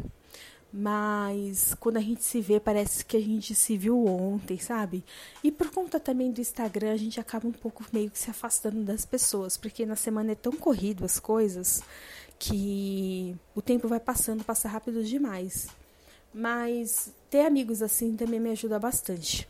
Mas 0.74 1.74
quando 1.80 1.96
a 1.96 2.01
gente 2.01 2.22
se 2.22 2.42
vê, 2.42 2.60
parece 2.60 3.06
que 3.06 3.16
a 3.16 3.22
gente 3.22 3.56
se 3.56 3.78
viu 3.78 4.06
ontem, 4.06 4.58
sabe? 4.60 5.06
E 5.42 5.50
por 5.54 5.70
conta 5.72 5.98
também 5.98 6.34
do 6.34 6.42
Instagram, 6.42 6.92
a 6.92 6.98
gente 6.98 7.18
acaba 7.18 7.48
um 7.48 7.51
pouco 7.54 7.86
meio 7.94 8.12
que 8.12 8.20
se 8.20 8.30
afastando 8.30 8.84
das 8.84 9.06
pessoas, 9.06 9.56
porque 9.56 9.86
na 9.86 9.96
semana 9.96 10.34
é 10.34 10.36
tão 10.36 10.51
corrido 10.51 11.06
as 11.06 11.18
coisas 11.18 11.82
que 12.38 13.34
o 13.56 13.62
tempo 13.62 13.88
vai 13.88 14.01
passando, 14.01 14.44
passa 14.44 14.68
rápido 14.68 15.01
demais. 15.01 15.70
Mas 16.34 17.13
ter 17.30 17.46
amigos 17.46 17.82
assim 17.82 18.18
também 18.18 18.40
me 18.42 18.50
ajuda 18.50 18.78
bastante. 18.80 19.48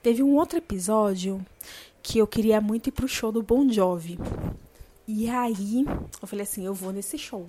Teve 0.00 0.22
um 0.22 0.36
outro 0.36 0.58
episódio 0.58 1.44
que 2.04 2.20
eu 2.20 2.26
queria 2.28 2.60
muito 2.60 2.88
ir 2.88 2.92
pro 2.92 3.08
show 3.08 3.32
do 3.32 3.42
Bon 3.42 3.68
Jovi. 3.68 4.16
E 5.12 5.28
aí, 5.28 5.84
eu 6.22 6.28
falei 6.28 6.44
assim, 6.44 6.64
eu 6.64 6.72
vou 6.72 6.92
nesse 6.92 7.18
show. 7.18 7.44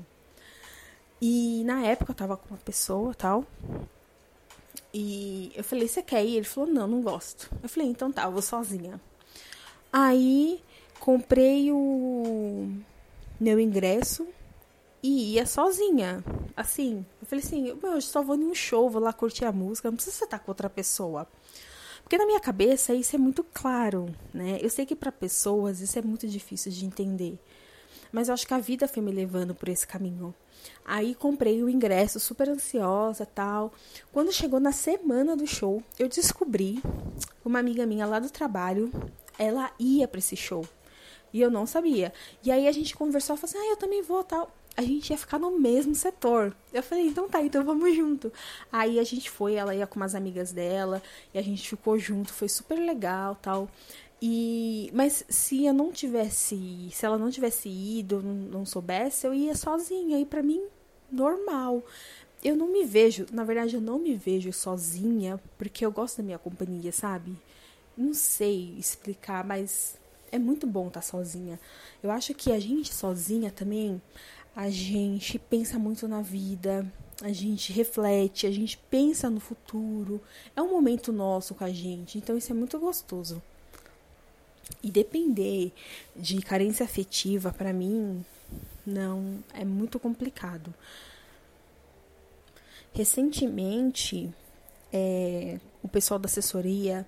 E 1.22 1.63
na 1.63 1.86
época 1.86 2.10
eu 2.12 2.15
tava 2.15 2.36
com 2.36 2.50
uma 2.50 2.58
pessoa 2.58 3.13
tal. 3.13 3.46
E 4.91 5.51
eu 5.56 5.63
falei, 5.63 5.88
você 5.88 6.01
quer 6.01 6.25
ir? 6.25 6.38
Ele 6.38 6.44
falou, 6.44 6.68
não, 6.68 6.88
não 6.88 7.03
gosto. 7.03 7.51
Eu 7.62 7.70
falei, 7.70 7.88
então 7.88 8.12
tá, 8.12 8.24
eu 8.24 8.32
vou 8.32 8.41
sozinha. 8.41 9.00
Aí 9.93 10.60
comprei 11.00 11.71
o 11.71 12.67
meu 13.39 13.60
ingresso 13.60 14.28
e 15.04 15.36
ia 15.36 15.45
sozinha. 15.45 16.24
Assim, 16.58 17.06
eu 17.21 17.28
falei 17.28 17.45
assim, 17.45 17.67
eu 17.67 18.02
só 18.02 18.24
vou 18.24 18.36
num 18.36 18.56
show, 18.56 18.89
vou 18.89 19.04
lá 19.04 19.13
curtir 19.13 19.45
a 19.45 19.52
música, 19.52 19.91
não 19.91 19.97
precisa 19.97 20.24
estar 20.24 20.39
com 20.39 20.50
outra 20.50 20.67
pessoa. 20.67 21.28
Porque 22.12 22.19
na 22.19 22.28
minha 22.28 22.41
cabeça 22.41 22.93
isso 22.93 23.15
é 23.15 23.17
muito 23.17 23.41
claro, 23.41 24.13
né? 24.34 24.60
Eu 24.62 24.69
sei 24.69 24.86
que 24.86 24.97
para 24.97 25.13
pessoas 25.13 25.80
isso 25.80 25.97
é 25.97 26.02
muito 26.02 26.28
difícil 26.28 26.69
de 26.69 26.84
entender. 26.84 27.39
Mas 28.12 28.28
eu 28.28 28.34
acho 28.34 28.45
que 28.45 28.54
a 28.54 28.60
vida 28.60 28.86
foi 28.86 29.02
me 29.02 29.13
levando 29.13 29.56
por 29.56 29.69
esse 29.69 29.88
caminho. 29.88 30.36
Aí 30.84 31.15
comprei 31.15 31.63
o 31.63 31.69
ingresso, 31.69 32.19
super 32.19 32.50
ansiosa 32.50 33.26
tal. 33.26 33.71
Quando 34.12 34.30
chegou 34.34 34.60
na 34.60 34.74
semana 34.74 35.38
do 35.38 35.47
show, 35.47 35.82
eu 35.97 36.10
descobri 36.10 36.84
uma 37.45 37.60
amiga 37.60 37.86
minha 37.86 38.06
lá 38.06 38.19
do 38.19 38.30
trabalho, 38.30 38.91
ela 39.39 39.71
ia 39.80 40.06
para 40.06 40.19
esse 40.19 40.36
show. 40.36 40.67
E 41.32 41.39
eu 41.39 41.50
não 41.50 41.65
sabia. 41.65 42.12
E 42.43 42.52
aí 42.52 42.67
a 42.67 42.74
gente 42.74 42.93
conversou, 42.93 43.38
falou 43.38 43.56
assim: 43.56 43.69
"Ah, 43.69 43.71
eu 43.71 43.78
também 43.78 44.02
vou, 44.02 44.21
tal". 44.21 44.54
A 44.75 44.81
gente 44.81 45.10
ia 45.12 45.17
ficar 45.17 45.38
no 45.38 45.60
mesmo 45.60 45.93
setor. 45.93 46.55
Eu 46.73 46.81
falei: 46.81 47.07
"Então 47.07 47.27
tá, 47.29 47.41
então 47.41 47.63
vamos 47.63 47.95
junto". 47.95 48.31
Aí 48.71 48.99
a 48.99 49.03
gente 49.03 49.29
foi, 49.29 49.55
ela 49.55 49.75
ia 49.75 49.88
com 49.88 49.99
umas 49.99 50.15
amigas 50.15 50.51
dela, 50.51 51.01
e 51.34 51.38
a 51.39 51.41
gente 51.41 51.67
ficou 51.67 51.97
junto, 51.99 52.34
foi 52.34 52.49
super 52.49 52.75
legal, 52.79 53.36
tal. 53.41 53.69
E, 54.21 54.91
mas 54.93 55.25
se 55.29 55.65
eu 55.65 55.73
não 55.73 55.91
tivesse, 55.91 56.89
se 56.91 57.05
ela 57.05 57.17
não 57.17 57.31
tivesse 57.31 57.67
ido, 57.69 58.21
não, 58.21 58.34
não 58.34 58.65
soubesse, 58.65 59.25
eu 59.25 59.34
ia 59.34 59.55
sozinha. 59.55 60.19
E 60.19 60.25
para 60.25 60.43
mim, 60.43 60.62
normal. 61.12 61.84
Eu 62.43 62.55
não 62.55 62.67
me 62.71 62.84
vejo, 62.86 63.27
na 63.31 63.43
verdade, 63.43 63.75
eu 63.75 63.81
não 63.81 63.99
me 63.99 64.15
vejo 64.15 64.51
sozinha, 64.51 65.39
porque 65.57 65.86
eu 65.86 65.91
gosto 65.91 66.17
da 66.17 66.23
minha 66.23 66.39
companhia, 66.39 66.91
sabe? 66.91 67.36
Não 67.95 68.13
sei 68.13 68.75
explicar, 68.79 69.43
mas 69.43 69.95
é 70.31 70.39
muito 70.39 70.65
bom 70.65 70.88
estar 70.88 71.01
sozinha. 71.01 71.60
Eu 72.01 72.10
acho 72.10 72.34
que 72.34 72.51
a 72.51 72.60
gente 72.60 72.93
sozinha 72.93 73.51
também, 73.51 74.01
a 74.55 74.69
gente 74.69 75.39
pensa 75.39 75.79
muito 75.79 76.07
na 76.07 76.21
vida, 76.21 76.85
a 77.21 77.31
gente 77.31 77.71
reflete, 77.71 78.47
a 78.47 78.51
gente 78.51 78.77
pensa 78.89 79.29
no 79.29 79.39
futuro. 79.39 80.21
É 80.55 80.61
um 80.61 80.71
momento 80.71 81.11
nosso 81.13 81.55
com 81.55 81.63
a 81.63 81.69
gente, 81.69 82.17
então 82.17 82.37
isso 82.37 82.51
é 82.51 82.55
muito 82.55 82.79
gostoso. 82.79 83.41
E 84.83 84.89
depender 84.89 85.71
de 86.15 86.41
carência 86.41 86.83
afetiva, 86.83 87.51
para 87.51 87.71
mim, 87.71 88.25
não 88.85 89.43
é 89.53 89.63
muito 89.63 89.99
complicado. 89.99 90.73
Recentemente, 92.93 94.33
é, 94.91 95.59
o 95.81 95.87
pessoal 95.87 96.19
da 96.19 96.25
assessoria 96.25 97.05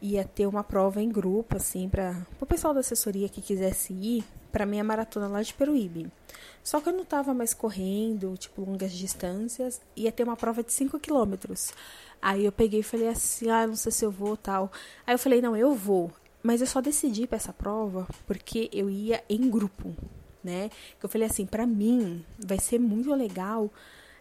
ia 0.00 0.24
ter 0.24 0.46
uma 0.46 0.62
prova 0.62 1.00
em 1.00 1.08
grupo, 1.08 1.56
assim, 1.56 1.88
para 1.88 2.26
o 2.40 2.46
pessoal 2.46 2.74
da 2.74 2.80
assessoria 2.80 3.28
que 3.28 3.40
quisesse 3.40 3.92
ir 3.92 4.24
para 4.52 4.66
minha 4.66 4.84
maratona 4.84 5.28
lá 5.28 5.42
de 5.42 5.52
Peruíbe. 5.52 6.10
Só 6.62 6.80
que 6.80 6.88
eu 6.88 6.92
não 6.92 7.04
tava 7.04 7.34
mais 7.34 7.54
correndo, 7.54 8.36
tipo, 8.36 8.62
longas 8.62 8.92
distâncias, 8.92 9.80
ia 9.94 10.10
ter 10.10 10.24
uma 10.24 10.36
prova 10.36 10.62
de 10.62 10.72
5 10.72 10.98
quilômetros. 10.98 11.72
Aí 12.20 12.44
eu 12.44 12.52
peguei 12.52 12.80
e 12.80 12.82
falei 12.82 13.08
assim, 13.08 13.50
ah, 13.50 13.66
não 13.66 13.76
sei 13.76 13.92
se 13.92 14.04
eu 14.04 14.10
vou, 14.10 14.36
tal. 14.36 14.72
Aí 15.06 15.14
eu 15.14 15.18
falei, 15.18 15.40
não, 15.40 15.56
eu 15.56 15.74
vou. 15.74 16.10
Mas 16.42 16.60
eu 16.60 16.66
só 16.66 16.80
decidi 16.80 17.26
para 17.26 17.36
essa 17.36 17.52
prova 17.52 18.06
porque 18.26 18.70
eu 18.72 18.88
ia 18.88 19.22
em 19.28 19.50
grupo, 19.50 19.94
né? 20.42 20.70
Eu 21.02 21.08
falei 21.08 21.26
assim, 21.26 21.44
para 21.44 21.66
mim 21.66 22.24
vai 22.38 22.58
ser 22.58 22.78
muito 22.78 23.12
legal 23.14 23.70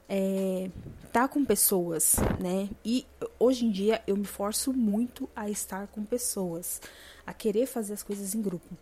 é, 0.07 0.69
tá 1.11 1.27
com 1.27 1.43
pessoas, 1.43 2.15
né? 2.39 2.69
E 2.83 3.05
hoje 3.39 3.65
em 3.65 3.71
dia 3.71 4.01
eu 4.05 4.15
me 4.15 4.25
forço 4.25 4.73
muito 4.73 5.29
a 5.35 5.49
estar 5.49 5.87
com 5.87 6.03
pessoas, 6.03 6.81
a 7.25 7.33
querer 7.33 7.65
fazer 7.65 7.93
as 7.93 8.03
coisas 8.03 8.35
em 8.35 8.41
grupo. 8.41 8.75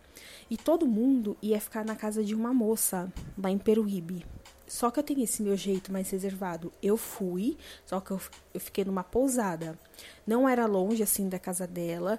E 0.49 0.57
todo 0.57 0.87
mundo 0.87 1.37
ia 1.41 1.59
ficar 1.59 1.85
na 1.85 1.95
casa 1.95 2.23
de 2.23 2.35
uma 2.35 2.53
moça 2.53 3.11
lá 3.37 3.49
em 3.49 3.57
Peruíbe. 3.57 4.25
Só 4.67 4.89
que 4.89 4.99
eu 4.99 5.03
tenho 5.03 5.23
esse 5.23 5.43
meu 5.43 5.55
jeito 5.55 5.91
mais 5.91 6.09
reservado. 6.09 6.71
Eu 6.81 6.97
fui, 6.97 7.57
só 7.85 7.99
que 7.99 8.11
eu, 8.11 8.19
eu 8.53 8.59
fiquei 8.59 8.83
numa 8.83 9.03
pousada. 9.03 9.77
Não 10.25 10.49
era 10.49 10.65
longe 10.65 11.03
assim 11.03 11.29
da 11.29 11.37
casa 11.37 11.67
dela. 11.67 12.17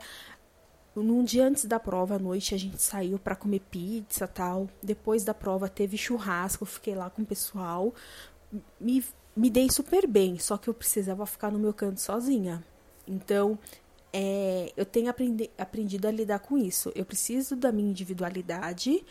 Num 0.95 1.25
dia 1.25 1.45
antes 1.45 1.65
da 1.65 1.81
prova, 1.81 2.15
à 2.15 2.19
noite, 2.21 2.55
a 2.55 2.59
gente 2.59 2.81
saiu 2.81 3.19
para 3.19 3.35
comer 3.35 3.59
pizza 3.59 4.29
tal. 4.29 4.69
Depois 4.81 5.25
da 5.25 5.35
prova, 5.35 5.69
teve 5.69 5.99
churrasco, 5.99 6.65
fiquei 6.65 6.95
lá 6.95 7.11
com 7.11 7.23
o 7.23 7.27
pessoal. 7.27 7.93
Me, 8.81 9.05
me 9.37 9.51
dei 9.51 9.71
super 9.71 10.07
bem, 10.07 10.39
só 10.39 10.57
que 10.57 10.69
eu 10.69 10.75
precisava 10.75 11.27
ficar 11.27 11.51
no 11.51 11.59
meu 11.59 11.73
canto 11.73 12.01
sozinha. 12.01 12.63
Então, 13.07 13.59
é, 14.13 14.73
eu 14.77 14.87
tenho 14.87 15.11
aprendi, 15.11 15.51
aprendido 15.59 16.07
a 16.07 16.11
lidar 16.11 16.39
com 16.39 16.57
isso. 16.57 16.93
Eu 16.95 17.05
preciso 17.05 17.57
da 17.57 17.73
minha 17.73 17.91
individualidade, 17.91 19.05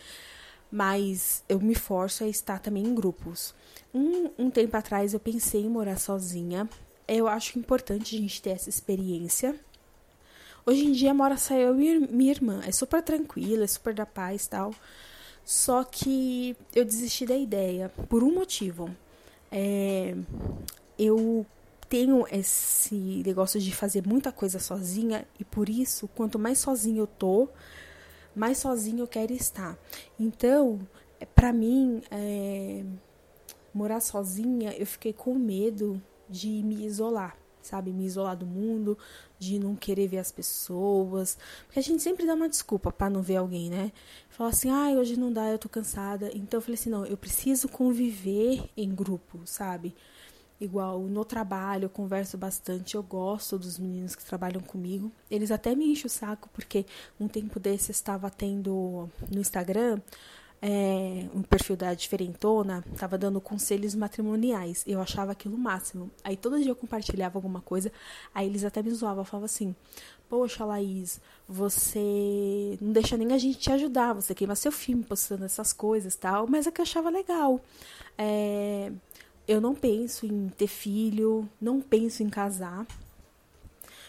mas 0.72 1.44
eu 1.48 1.60
me 1.60 1.74
forço 1.74 2.24
a 2.24 2.28
estar 2.28 2.58
também 2.58 2.84
em 2.84 2.94
grupos. 2.94 3.54
Um, 3.92 4.30
um 4.38 4.50
tempo 4.50 4.76
atrás 4.76 5.12
eu 5.12 5.20
pensei 5.20 5.62
em 5.62 5.68
morar 5.68 5.98
sozinha. 5.98 6.68
Eu 7.06 7.28
acho 7.28 7.58
importante 7.58 8.16
a 8.16 8.18
gente 8.18 8.40
ter 8.40 8.50
essa 8.50 8.70
experiência. 8.70 9.54
Hoje 10.64 10.86
em 10.86 10.92
dia 10.92 11.12
mora 11.12 11.36
só 11.36 11.54
eu 11.54 11.78
e 11.78 11.98
minha 12.10 12.30
irmã. 12.30 12.62
É 12.66 12.72
super 12.72 13.02
tranquila, 13.02 13.64
é 13.64 13.66
super 13.66 13.92
da 13.92 14.06
paz 14.06 14.46
tal. 14.46 14.74
Só 15.44 15.84
que 15.84 16.56
eu 16.74 16.82
desisti 16.82 17.26
da 17.26 17.36
ideia 17.36 17.90
por 18.08 18.24
um 18.24 18.32
motivo. 18.32 18.88
É, 19.56 20.16
eu 20.98 21.46
tenho 21.88 22.26
esse 22.32 23.22
negócio 23.24 23.60
de 23.60 23.72
fazer 23.72 24.04
muita 24.04 24.32
coisa 24.32 24.58
sozinha 24.58 25.24
e 25.38 25.44
por 25.44 25.68
isso, 25.68 26.08
quanto 26.08 26.40
mais 26.40 26.58
sozinha 26.58 26.98
eu 26.98 27.06
tô, 27.06 27.48
mais 28.34 28.58
sozinha 28.58 29.00
eu 29.00 29.06
quero 29.06 29.32
estar. 29.32 29.78
Então, 30.18 30.80
para 31.36 31.52
mim, 31.52 32.02
é, 32.10 32.84
morar 33.72 34.00
sozinha, 34.00 34.72
eu 34.76 34.86
fiquei 34.86 35.12
com 35.12 35.36
medo 35.36 36.02
de 36.28 36.48
me 36.64 36.84
isolar, 36.84 37.36
sabe? 37.66 37.92
Me 37.92 38.04
isolar 38.04 38.36
do 38.36 38.46
mundo, 38.46 38.96
de 39.38 39.58
não 39.58 39.74
querer 39.74 40.08
ver 40.08 40.18
as 40.18 40.30
pessoas. 40.32 41.38
Porque 41.66 41.78
a 41.78 41.82
gente 41.82 42.02
sempre 42.02 42.26
dá 42.26 42.34
uma 42.34 42.48
desculpa 42.48 42.92
para 42.92 43.10
não 43.10 43.22
ver 43.22 43.36
alguém, 43.36 43.70
né? 43.70 43.92
Fala 44.30 44.50
assim, 44.50 44.70
ah, 44.70 44.90
hoje 44.98 45.18
não 45.18 45.32
dá, 45.32 45.50
eu 45.50 45.58
tô 45.58 45.68
cansada. 45.68 46.30
Então 46.34 46.58
eu 46.58 46.62
falei 46.62 46.74
assim, 46.74 46.90
não, 46.90 47.04
eu 47.06 47.16
preciso 47.16 47.68
conviver 47.68 48.68
em 48.76 48.94
grupo, 48.94 49.40
sabe? 49.44 49.94
Igual 50.60 51.00
no 51.00 51.24
trabalho, 51.24 51.86
eu 51.86 51.90
converso 51.90 52.38
bastante, 52.38 52.94
eu 52.94 53.02
gosto 53.02 53.58
dos 53.58 53.78
meninos 53.78 54.14
que 54.14 54.24
trabalham 54.24 54.60
comigo. 54.60 55.10
Eles 55.30 55.50
até 55.50 55.74
me 55.74 55.90
enchem 55.90 56.06
o 56.06 56.10
saco, 56.10 56.48
porque 56.52 56.86
um 57.18 57.26
tempo 57.26 57.58
desse 57.58 57.90
estava 57.90 58.30
tendo 58.30 59.08
no 59.30 59.40
Instagram 59.40 60.00
é, 60.66 61.26
um 61.34 61.42
perfil 61.42 61.76
da 61.76 61.92
diferentona, 61.92 62.82
estava 62.90 63.18
dando 63.18 63.38
conselhos 63.38 63.94
matrimoniais. 63.94 64.82
Eu 64.86 64.98
achava 64.98 65.32
aquilo 65.32 65.56
o 65.56 65.58
máximo. 65.58 66.10
Aí 66.24 66.38
todo 66.38 66.58
dia 66.58 66.70
eu 66.70 66.76
compartilhava 66.76 67.36
alguma 67.36 67.60
coisa, 67.60 67.92
aí 68.34 68.46
eles 68.46 68.64
até 68.64 68.82
me 68.82 68.90
zoavam, 68.90 69.26
falavam 69.26 69.44
assim: 69.44 69.76
Poxa, 70.26 70.64
Laís, 70.64 71.20
você 71.46 72.78
não 72.80 72.92
deixa 72.92 73.14
nem 73.14 73.34
a 73.34 73.38
gente 73.38 73.58
te 73.58 73.70
ajudar, 73.72 74.14
você 74.14 74.34
queima 74.34 74.56
seu 74.56 74.72
filme 74.72 75.04
postando 75.04 75.44
essas 75.44 75.70
coisas 75.70 76.16
tal, 76.16 76.46
mas 76.46 76.66
é 76.66 76.70
que 76.70 76.80
eu 76.80 76.84
achava 76.84 77.10
legal. 77.10 77.60
É, 78.16 78.90
eu 79.46 79.60
não 79.60 79.74
penso 79.74 80.24
em 80.24 80.48
ter 80.48 80.66
filho, 80.66 81.46
não 81.60 81.78
penso 81.78 82.22
em 82.22 82.30
casar. 82.30 82.86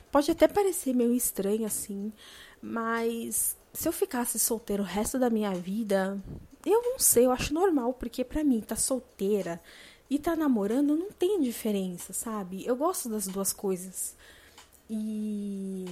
Pode 0.09 0.31
até 0.31 0.47
parecer 0.47 0.93
meio 0.93 1.13
estranho 1.13 1.65
assim, 1.65 2.13
mas 2.61 3.57
se 3.75 3.87
eu 3.87 3.91
ficasse 3.91 4.39
solteiro 4.39 4.83
o 4.83 4.85
resto 4.85 5.19
da 5.19 5.29
minha 5.29 5.53
vida, 5.53 6.17
eu 6.65 6.81
não 6.81 6.97
sei, 6.97 7.25
eu 7.25 7.31
acho 7.31 7.53
normal, 7.53 7.93
porque 7.93 8.23
para 8.23 8.43
mim 8.43 8.61
tá 8.61 8.75
solteira 8.75 9.61
e 10.09 10.17
tá 10.17 10.35
namorando 10.35 10.95
não 10.95 11.11
tem 11.11 11.41
diferença, 11.41 12.13
sabe? 12.13 12.65
Eu 12.65 12.75
gosto 12.75 13.09
das 13.09 13.27
duas 13.27 13.51
coisas. 13.51 14.15
E 14.89 15.85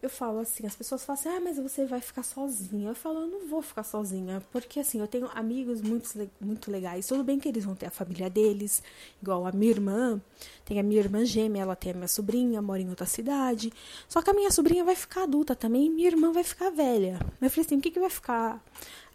eu 0.00 0.08
falo 0.08 0.38
assim, 0.38 0.64
as 0.64 0.76
pessoas 0.76 1.04
falam 1.04 1.20
assim, 1.20 1.28
ah, 1.28 1.40
mas 1.40 1.58
você 1.58 1.84
vai 1.84 2.00
ficar 2.00 2.22
sozinha. 2.22 2.88
Eu 2.88 2.94
falo, 2.94 3.20
eu 3.22 3.26
não 3.26 3.48
vou 3.48 3.60
ficar 3.60 3.82
sozinha, 3.82 4.40
porque 4.52 4.80
assim, 4.80 5.00
eu 5.00 5.08
tenho 5.08 5.28
amigos 5.34 5.82
muito, 5.82 6.08
muito 6.40 6.70
legais. 6.70 7.06
Tudo 7.06 7.24
bem 7.24 7.38
que 7.38 7.48
eles 7.48 7.64
vão 7.64 7.74
ter 7.74 7.86
a 7.86 7.90
família 7.90 8.30
deles, 8.30 8.82
igual 9.20 9.46
a 9.46 9.52
minha 9.52 9.72
irmã, 9.72 10.20
tem 10.68 10.78
a 10.78 10.82
minha 10.82 11.00
irmã 11.00 11.24
gêmea, 11.24 11.62
ela 11.62 11.74
tem 11.74 11.92
a 11.92 11.94
minha 11.94 12.06
sobrinha, 12.06 12.60
mora 12.60 12.82
em 12.82 12.90
outra 12.90 13.06
cidade. 13.06 13.72
Só 14.06 14.20
que 14.20 14.28
a 14.28 14.34
minha 14.34 14.50
sobrinha 14.50 14.84
vai 14.84 14.94
ficar 14.94 15.22
adulta 15.22 15.56
também 15.56 15.86
e 15.86 15.88
minha 15.90 16.08
irmã 16.08 16.30
vai 16.30 16.44
ficar 16.44 16.68
velha. 16.68 17.18
Eu 17.40 17.48
falei 17.48 17.64
assim, 17.64 17.78
o 17.78 17.80
que, 17.80 17.90
que 17.90 17.98
vai 17.98 18.10
ficar 18.10 18.62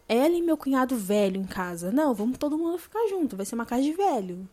ela 0.10 0.36
e 0.36 0.42
meu 0.42 0.58
cunhado 0.58 0.98
velho 0.98 1.40
em 1.40 1.44
casa? 1.46 1.92
Não, 1.92 2.12
vamos 2.12 2.40
todo 2.40 2.58
mundo 2.58 2.80
ficar 2.80 3.08
junto, 3.08 3.38
vai 3.38 3.46
ser 3.46 3.54
uma 3.54 3.68
casa 3.68 3.84
de 3.84 3.94
velho. 3.94 4.50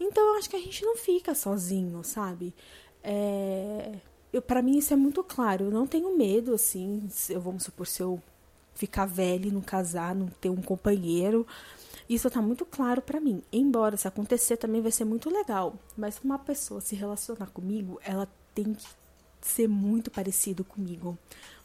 Então 0.00 0.32
eu 0.32 0.38
acho 0.38 0.50
que 0.50 0.56
a 0.56 0.60
gente 0.60 0.84
não 0.84 0.96
fica 0.96 1.32
sozinho, 1.32 2.02
sabe? 2.02 2.52
É 3.04 3.92
para 4.40 4.60
mim 4.60 4.76
isso 4.76 4.92
é 4.92 4.96
muito 4.96 5.22
claro. 5.22 5.66
Eu 5.66 5.70
não 5.70 5.86
tenho 5.86 6.16
medo, 6.16 6.52
assim, 6.52 7.08
eu 7.30 7.40
vamos 7.40 7.62
supor, 7.62 7.86
se 7.86 8.02
eu 8.02 8.20
ficar 8.74 9.06
velho, 9.06 9.52
não 9.52 9.60
casar, 9.60 10.14
não 10.14 10.26
ter 10.26 10.50
um 10.50 10.60
companheiro. 10.60 11.46
Isso 12.08 12.30
tá 12.30 12.40
muito 12.40 12.64
claro 12.64 13.02
para 13.02 13.20
mim. 13.20 13.42
Embora 13.52 13.96
se 13.96 14.06
acontecer 14.06 14.56
também 14.56 14.80
vai 14.80 14.92
ser 14.92 15.04
muito 15.04 15.28
legal, 15.28 15.74
mas 15.96 16.20
uma 16.22 16.38
pessoa 16.38 16.80
se 16.80 16.94
relacionar 16.94 17.46
comigo, 17.46 18.00
ela 18.04 18.28
tem 18.54 18.74
que 18.74 18.86
ser 19.40 19.68
muito 19.68 20.10
parecido 20.10 20.64
comigo, 20.64 21.18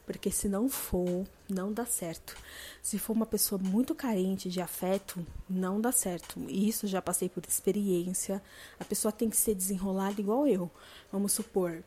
porque 0.05 0.31
se 0.31 0.49
não 0.49 0.67
for, 0.67 1.25
não 1.49 1.71
dá 1.71 1.85
certo. 1.85 2.35
Se 2.81 2.97
for 2.99 3.13
uma 3.13 3.25
pessoa 3.25 3.59
muito 3.61 3.93
carente 3.95 4.49
de 4.49 4.59
afeto, 4.61 5.25
não 5.49 5.79
dá 5.79 5.91
certo. 5.91 6.39
Isso 6.49 6.87
já 6.87 7.01
passei 7.01 7.29
por 7.29 7.43
experiência. 7.47 8.41
A 8.79 8.85
pessoa 8.85 9.11
tem 9.11 9.29
que 9.29 9.37
ser 9.37 9.55
desenrolada 9.55 10.19
igual 10.19 10.47
eu. 10.47 10.69
Vamos 11.11 11.33
supor, 11.33 11.83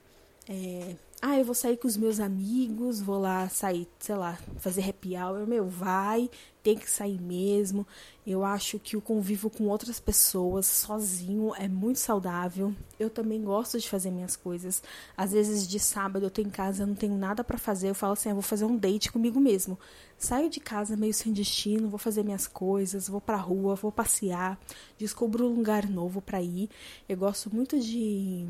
é, 0.48 0.96
ah, 1.26 1.38
eu 1.38 1.44
vou 1.46 1.54
sair 1.54 1.78
com 1.78 1.88
os 1.88 1.96
meus 1.96 2.20
amigos, 2.20 3.00
vou 3.00 3.18
lá 3.18 3.48
sair, 3.48 3.88
sei 3.98 4.14
lá, 4.14 4.38
fazer 4.58 4.86
happy 4.86 5.16
hour. 5.16 5.46
Meu, 5.46 5.66
vai, 5.66 6.28
tem 6.62 6.76
que 6.76 6.90
sair 6.90 7.18
mesmo. 7.18 7.86
Eu 8.26 8.44
acho 8.44 8.78
que 8.78 8.94
o 8.94 9.00
convívio 9.00 9.48
com 9.48 9.64
outras 9.64 9.98
pessoas 9.98 10.66
sozinho 10.66 11.54
é 11.56 11.66
muito 11.66 11.98
saudável. 11.98 12.74
Eu 13.00 13.08
também 13.08 13.42
gosto 13.42 13.80
de 13.80 13.88
fazer 13.88 14.10
minhas 14.10 14.36
coisas. 14.36 14.82
Às 15.16 15.32
vezes 15.32 15.66
de 15.66 15.80
sábado 15.80 16.26
eu 16.26 16.30
tô 16.30 16.42
em 16.42 16.50
casa, 16.50 16.84
não 16.84 16.94
tenho 16.94 17.16
nada 17.16 17.42
para 17.42 17.56
fazer. 17.56 17.88
Eu 17.88 17.94
falo 17.94 18.12
assim, 18.12 18.28
ah, 18.28 18.34
vou 18.34 18.42
fazer 18.42 18.66
um 18.66 18.76
date 18.76 19.10
comigo 19.10 19.40
mesmo. 19.40 19.78
Saio 20.18 20.50
de 20.50 20.60
casa 20.60 20.94
meio 20.94 21.14
sem 21.14 21.32
destino, 21.32 21.88
vou 21.88 21.98
fazer 21.98 22.22
minhas 22.22 22.46
coisas, 22.46 23.08
vou 23.08 23.20
pra 23.22 23.38
rua, 23.38 23.76
vou 23.76 23.90
passear, 23.90 24.60
descubro 24.98 25.46
um 25.46 25.54
lugar 25.54 25.88
novo 25.88 26.20
para 26.20 26.42
ir. 26.42 26.68
Eu 27.08 27.16
gosto 27.16 27.48
muito 27.54 27.80
de 27.80 28.46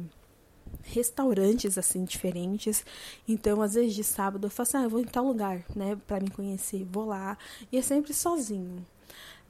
restaurantes 0.82 1.78
assim 1.78 2.04
diferentes. 2.04 2.84
Então, 3.26 3.62
às 3.62 3.74
vezes 3.74 3.94
de 3.94 4.04
sábado 4.04 4.46
eu 4.46 4.50
faço, 4.50 4.76
ah, 4.76 4.82
eu 4.82 4.90
vou 4.90 5.00
em 5.00 5.04
tal 5.04 5.24
lugar, 5.24 5.64
né, 5.74 5.96
para 6.06 6.20
me 6.20 6.30
conhecer, 6.30 6.84
vou 6.84 7.06
lá. 7.06 7.38
E 7.70 7.78
é 7.78 7.82
sempre 7.82 8.12
sozinho. 8.12 8.84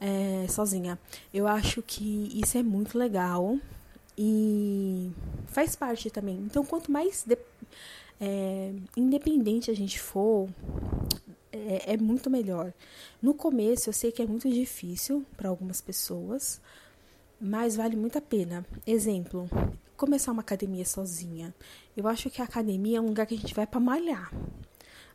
É, 0.00 0.46
sozinha. 0.48 0.98
Eu 1.32 1.46
acho 1.46 1.80
que 1.82 2.30
isso 2.34 2.58
é 2.58 2.62
muito 2.62 2.98
legal 2.98 3.58
e 4.18 5.10
faz 5.46 5.74
parte 5.74 6.10
também. 6.10 6.36
Então, 6.36 6.64
quanto 6.64 6.90
mais 6.90 7.24
de, 7.24 7.38
é, 8.20 8.72
independente 8.96 9.70
a 9.70 9.74
gente 9.74 10.00
for, 10.00 10.48
é, 11.52 11.94
é, 11.94 11.96
muito 11.96 12.28
melhor. 12.28 12.72
No 13.22 13.34
começo, 13.34 13.88
eu 13.88 13.92
sei 13.92 14.12
que 14.12 14.22
é 14.22 14.26
muito 14.26 14.48
difícil 14.48 15.24
para 15.36 15.48
algumas 15.48 15.80
pessoas, 15.80 16.60
mas 17.40 17.76
vale 17.76 17.96
muito 17.96 18.18
a 18.18 18.20
pena. 18.20 18.64
Exemplo, 18.86 19.48
começar 19.96 20.32
uma 20.32 20.42
academia 20.42 20.84
sozinha. 20.84 21.54
Eu 21.96 22.06
acho 22.08 22.30
que 22.30 22.40
a 22.40 22.44
academia 22.44 22.98
é 22.98 23.00
um 23.00 23.06
lugar 23.06 23.26
que 23.26 23.34
a 23.34 23.38
gente 23.38 23.54
vai 23.54 23.66
para 23.66 23.80
malhar. 23.80 24.32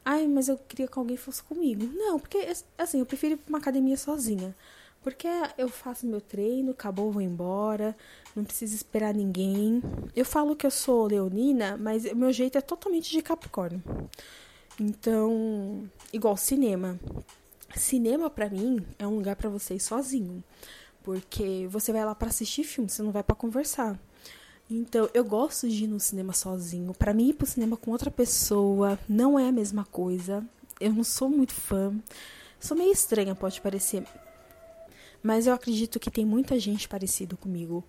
Ai, 0.03 0.27
mas 0.27 0.47
eu 0.47 0.57
queria 0.57 0.87
que 0.87 0.97
alguém 0.97 1.17
fosse 1.17 1.43
comigo. 1.43 1.85
Não, 1.85 2.19
porque 2.19 2.47
assim, 2.77 2.99
eu 2.99 3.05
prefiro 3.05 3.33
ir 3.33 3.37
pra 3.37 3.49
uma 3.49 3.59
academia 3.59 3.97
sozinha. 3.97 4.55
Porque 5.01 5.27
eu 5.57 5.69
faço 5.69 6.05
meu 6.05 6.19
treino, 6.19 6.71
acabou, 6.71 7.11
vou 7.11 7.21
embora, 7.21 7.95
não 8.35 8.43
preciso 8.43 8.75
esperar 8.75 9.13
ninguém. 9.13 9.81
Eu 10.15 10.25
falo 10.25 10.55
que 10.55 10.65
eu 10.65 10.71
sou 10.71 11.07
leonina, 11.07 11.77
mas 11.77 12.11
meu 12.13 12.33
jeito 12.33 12.57
é 12.57 12.61
totalmente 12.61 13.09
de 13.09 13.21
Capricórnio. 13.21 13.81
Então, 14.79 15.89
igual 16.11 16.35
cinema. 16.35 16.99
Cinema 17.75 18.29
para 18.29 18.49
mim 18.49 18.85
é 18.97 19.07
um 19.07 19.15
lugar 19.15 19.35
para 19.35 19.49
você 19.49 19.75
ir 19.75 19.79
sozinho, 19.79 20.43
porque 21.03 21.67
você 21.69 21.93
vai 21.93 22.03
lá 22.03 22.15
para 22.15 22.29
assistir 22.29 22.63
filme, 22.63 22.89
você 22.89 23.01
não 23.01 23.11
vai 23.11 23.23
para 23.23 23.35
conversar. 23.35 23.99
Então, 24.71 25.09
eu 25.15 25.23
gosto 25.23 25.67
de 25.67 25.85
ir 25.85 25.87
no 25.87 25.99
cinema 25.99 26.31
sozinho. 26.31 26.93
Para 26.93 27.11
mim, 27.11 27.29
ir 27.29 27.33
pro 27.33 27.47
cinema 27.47 27.75
com 27.75 27.89
outra 27.89 28.11
pessoa 28.11 28.99
não 29.09 29.39
é 29.39 29.47
a 29.47 29.51
mesma 29.51 29.83
coisa. 29.83 30.45
Eu 30.79 30.93
não 30.93 31.03
sou 31.03 31.27
muito 31.27 31.53
fã. 31.55 31.91
Sou 32.59 32.77
meio 32.77 32.91
estranha, 32.91 33.33
pode 33.33 33.59
parecer. 33.61 34.05
Mas 35.23 35.47
eu 35.47 35.53
acredito 35.53 35.99
que 35.99 36.11
tem 36.11 36.23
muita 36.23 36.59
gente 36.59 36.87
parecido 36.87 37.35
comigo. 37.35 37.83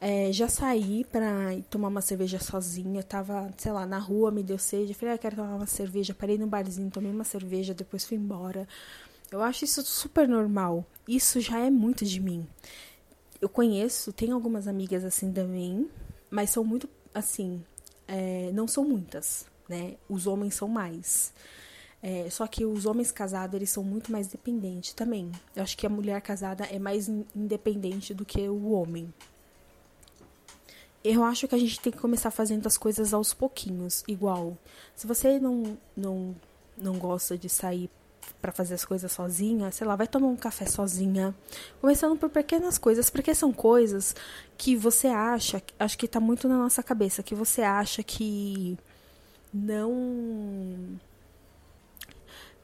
É, 0.00 0.32
já 0.32 0.48
saí 0.48 1.04
pra 1.04 1.56
tomar 1.70 1.86
uma 1.86 2.00
cerveja 2.00 2.40
sozinha. 2.40 3.00
Tava, 3.04 3.48
sei 3.56 3.70
lá, 3.70 3.86
na 3.86 3.98
rua, 3.98 4.32
me 4.32 4.42
deu 4.42 4.58
sede. 4.58 4.94
Falei, 4.94 5.14
ah, 5.14 5.18
quero 5.18 5.36
tomar 5.36 5.54
uma 5.54 5.66
cerveja. 5.66 6.14
Parei 6.14 6.36
no 6.36 6.48
barzinho, 6.48 6.90
tomei 6.90 7.12
uma 7.12 7.24
cerveja, 7.24 7.72
depois 7.72 8.04
fui 8.04 8.16
embora. 8.16 8.66
Eu 9.30 9.40
acho 9.40 9.64
isso 9.64 9.84
super 9.84 10.26
normal. 10.26 10.84
Isso 11.06 11.40
já 11.40 11.60
é 11.60 11.70
muito 11.70 12.04
de 12.04 12.18
mim. 12.18 12.44
Eu 13.40 13.48
conheço, 13.48 14.12
tenho 14.12 14.34
algumas 14.34 14.66
amigas 14.66 15.04
assim 15.04 15.32
também, 15.32 15.88
mas 16.30 16.50
são 16.50 16.64
muito, 16.64 16.88
assim, 17.14 17.62
é, 18.06 18.50
não 18.52 18.66
são 18.66 18.84
muitas, 18.84 19.46
né? 19.68 19.96
Os 20.08 20.26
homens 20.26 20.54
são 20.54 20.68
mais. 20.68 21.32
É, 22.02 22.30
só 22.30 22.46
que 22.46 22.64
os 22.64 22.86
homens 22.86 23.10
casados, 23.10 23.54
eles 23.54 23.70
são 23.70 23.82
muito 23.82 24.12
mais 24.12 24.28
dependentes 24.28 24.92
também. 24.92 25.32
Eu 25.54 25.62
acho 25.62 25.76
que 25.76 25.86
a 25.86 25.90
mulher 25.90 26.20
casada 26.20 26.64
é 26.64 26.78
mais 26.78 27.08
independente 27.08 28.14
do 28.14 28.24
que 28.24 28.48
o 28.48 28.70
homem. 28.70 29.12
Eu 31.02 31.24
acho 31.24 31.48
que 31.48 31.54
a 31.54 31.58
gente 31.58 31.80
tem 31.80 31.92
que 31.92 31.98
começar 31.98 32.30
fazendo 32.30 32.66
as 32.66 32.76
coisas 32.76 33.14
aos 33.14 33.32
pouquinhos, 33.32 34.04
igual. 34.06 34.56
Se 34.94 35.06
você 35.06 35.38
não, 35.38 35.78
não, 35.96 36.36
não 36.76 36.98
gosta 36.98 37.36
de 37.36 37.48
sair 37.48 37.90
para 38.40 38.52
fazer 38.52 38.74
as 38.74 38.84
coisas 38.84 39.10
sozinha, 39.10 39.70
sei 39.70 39.86
lá, 39.86 39.96
vai 39.96 40.06
tomar 40.06 40.28
um 40.28 40.36
café 40.36 40.66
sozinha. 40.66 41.34
Começando 41.80 42.18
por 42.18 42.30
pequenas 42.30 42.78
coisas, 42.78 43.10
porque 43.10 43.34
são 43.34 43.52
coisas 43.52 44.14
que 44.56 44.76
você 44.76 45.08
acha, 45.08 45.62
acho 45.78 45.98
que 45.98 46.08
tá 46.08 46.20
muito 46.20 46.48
na 46.48 46.56
nossa 46.56 46.82
cabeça, 46.82 47.22
que 47.22 47.34
você 47.34 47.62
acha 47.62 48.02
que 48.02 48.78
não 49.52 50.98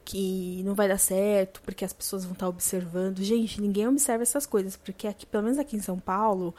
que 0.05 0.61
não 0.63 0.75
vai 0.75 0.87
dar 0.87 0.99
certo, 0.99 1.61
porque 1.63 1.83
as 1.83 1.91
pessoas 1.91 2.23
vão 2.23 2.33
estar 2.33 2.45
tá 2.45 2.49
observando. 2.49 3.23
Gente, 3.23 3.59
ninguém 3.59 3.87
observa 3.87 4.21
essas 4.21 4.45
coisas, 4.45 4.77
porque 4.77 5.07
aqui, 5.07 5.25
pelo 5.25 5.43
menos 5.43 5.57
aqui 5.57 5.75
em 5.75 5.81
São 5.81 5.99
Paulo, 5.99 6.53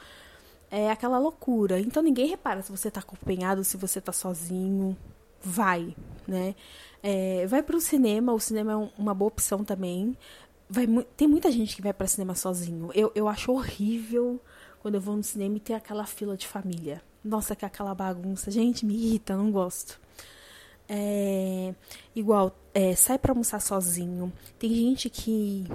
é 0.69 0.91
aquela 0.91 1.17
loucura. 1.17 1.79
Então 1.79 2.03
ninguém 2.03 2.27
repara 2.27 2.61
se 2.61 2.69
você 2.71 2.89
está 2.89 2.99
acompanhado, 2.99 3.63
se 3.63 3.77
você 3.77 3.99
está 3.99 4.11
sozinho. 4.11 4.97
Vai, 5.41 5.95
né? 6.27 6.55
É, 7.01 7.45
vai 7.47 7.63
para 7.63 7.75
o 7.75 7.81
cinema, 7.81 8.33
o 8.33 8.39
cinema 8.39 8.73
é 8.73 8.89
uma 8.97 9.13
boa 9.13 9.29
opção 9.29 9.63
também. 9.63 10.17
Vai, 10.69 10.85
tem 11.15 11.27
muita 11.27 11.51
gente 11.51 11.75
que 11.75 11.81
vai 11.81 11.93
para 11.93 12.07
cinema 12.07 12.35
sozinho. 12.35 12.89
Eu, 12.93 13.11
eu 13.15 13.27
acho 13.27 13.51
horrível 13.51 14.39
quando 14.79 14.95
eu 14.95 15.01
vou 15.01 15.15
no 15.15 15.23
cinema 15.23 15.57
e 15.57 15.59
tem 15.59 15.75
aquela 15.75 16.05
fila 16.05 16.35
de 16.35 16.47
família. 16.47 17.01
Nossa, 17.23 17.55
que 17.55 17.65
é 17.65 17.67
aquela 17.67 17.95
bagunça. 17.95 18.51
Gente, 18.51 18.85
me 18.85 18.93
irrita, 18.93 19.35
não 19.35 19.51
gosto. 19.51 19.99
É, 20.89 21.73
igual, 22.15 22.57
é, 22.73 22.95
sai 22.95 23.17
para 23.17 23.31
almoçar 23.31 23.59
sozinho. 23.61 24.31
Tem 24.57 24.73
gente 24.73 25.09
que 25.09 25.65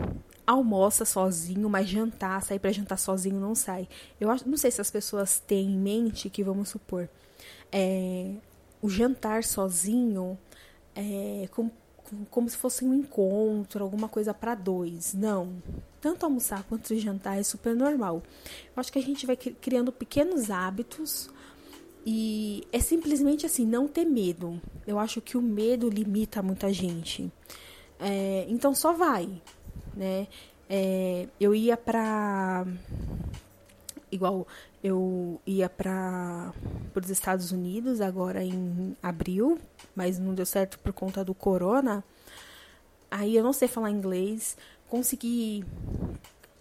almoça 0.47 1.05
sozinho, 1.05 1.69
mas 1.69 1.89
jantar, 1.89 2.43
sair 2.43 2.59
para 2.59 2.73
jantar 2.73 2.99
sozinho 2.99 3.39
não 3.39 3.55
sai. 3.55 3.89
Eu 4.21 4.31
acho, 4.31 4.49
não 4.49 4.57
sei 4.57 4.71
se 4.71 4.81
as 4.81 4.91
pessoas 4.91 5.39
têm 5.41 5.71
em 5.71 5.79
mente 5.79 6.31
que, 6.31 6.43
vamos 6.43 6.69
supor, 6.71 7.09
é, 7.71 8.35
o 8.83 8.89
jantar 8.89 9.45
sozinho 9.45 10.37
é 10.95 11.49
como, 11.53 11.71
como 12.31 12.51
se 12.51 12.57
fosse 12.57 12.85
um 12.85 12.93
encontro, 12.93 13.83
alguma 13.83 14.09
coisa 14.09 14.35
para 14.35 14.55
dois. 14.55 15.15
Não. 15.15 15.63
Tanto 16.01 16.25
almoçar 16.25 16.65
quanto 16.65 16.95
jantar 16.99 17.39
é 17.39 17.43
super 17.43 17.75
normal. 17.75 18.23
Eu 18.45 18.81
acho 18.81 18.93
que 18.93 18.99
a 18.99 19.03
gente 19.03 19.25
vai 19.25 19.37
criando 19.37 19.93
pequenos 19.93 20.51
hábitos 20.51 21.31
e 22.05 22.67
é 22.73 22.81
simplesmente 22.81 23.47
assim, 23.47 23.65
não 23.65 23.87
ter 23.87 24.05
medo. 24.05 24.61
Eu 24.87 24.99
acho 24.99 25.21
que 25.21 25.37
o 25.37 25.43
medo 25.43 25.89
limita 25.89 26.43
muita 26.43 26.73
gente. 26.73 27.31
É, 28.01 28.45
então 28.49 28.75
só 28.75 28.93
vai, 28.93 29.41
né? 29.95 30.27
É, 30.69 31.29
eu 31.39 31.55
ia 31.55 31.77
pra. 31.77 32.67
Igual, 34.13 34.47
eu 34.85 35.41
ia 35.47 35.71
para 35.71 36.53
os 36.95 37.09
Estados 37.09 37.51
Unidos 37.51 38.03
agora 38.03 38.45
em 38.45 38.95
abril, 39.03 39.59
mas 39.97 40.19
não 40.19 40.35
deu 40.35 40.45
certo 40.45 40.79
por 40.79 40.93
conta 40.93 41.25
do 41.25 41.33
corona. 41.33 42.05
Aí 43.11 43.35
eu 43.35 43.43
não 43.43 43.55
sei 43.55 43.69
falar 43.69 43.91
inglês, 43.91 44.55
consegui 44.87 45.65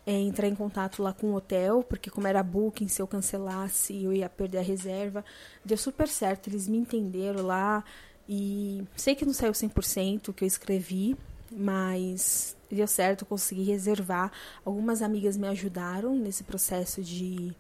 é, 0.06 0.14
entrar 0.14 0.48
em 0.48 0.56
contato 0.56 1.04
lá 1.04 1.12
com 1.12 1.28
o 1.28 1.36
hotel, 1.36 1.84
porque 1.84 2.10
como 2.10 2.26
era 2.26 2.42
booking, 2.42 2.88
se 2.88 3.02
eu 3.02 3.08
cancelasse 3.08 4.02
eu 4.02 4.14
ia 4.14 4.30
perder 4.30 4.60
a 4.60 4.64
reserva. 4.64 5.26
Deu 5.64 5.78
super 5.78 6.08
certo, 6.08 6.50
eles 6.50 6.70
me 6.70 6.78
entenderam 6.78 7.46
lá 7.46 7.84
e 8.30 8.82
sei 8.96 9.14
que 9.14 9.26
não 9.26 9.34
saiu 9.34 9.52
100% 9.52 10.30
o 10.30 10.34
que 10.34 10.46
eu 10.46 10.48
escrevi, 10.48 11.18
mas 11.52 12.56
deu 12.70 12.88
certo, 12.88 13.26
consegui 13.26 13.64
reservar. 13.64 14.32
Algumas 14.64 15.02
amigas 15.02 15.38
me 15.38 15.48
ajudaram 15.48 16.16
nesse 16.16 16.44
processo 16.44 17.02
de 17.02 17.54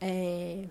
é, 0.00 0.66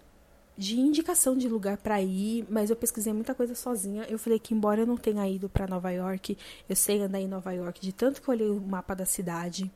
de 0.58 0.78
indicação 0.78 1.38
de 1.38 1.48
lugar 1.48 1.78
para 1.78 2.02
ir, 2.02 2.46
mas 2.50 2.70
eu 2.70 2.76
pesquisei 2.76 3.14
muita 3.14 3.34
coisa 3.34 3.56
sozinha. 3.56 4.04
Eu 4.10 4.20
falei 4.20 4.38
que 4.38 4.54
embora 4.54 4.82
eu 4.82 4.86
não 4.86 4.98
tenha 4.98 5.28
ido 5.28 5.48
para 5.48 5.66
Nova 5.66 5.90
York, 5.90 6.38
eu 6.68 6.76
sei 6.76 7.02
andar 7.02 7.20
em 7.22 7.28
Nova 7.30 7.54
York 7.54 7.80
de 7.80 7.94
tanto 7.94 8.22
que 8.22 8.28
eu 8.28 8.34
olhei 8.34 8.50
o 8.50 8.60
mapa 8.60 8.94
da 8.94 9.06
cidade. 9.06 9.72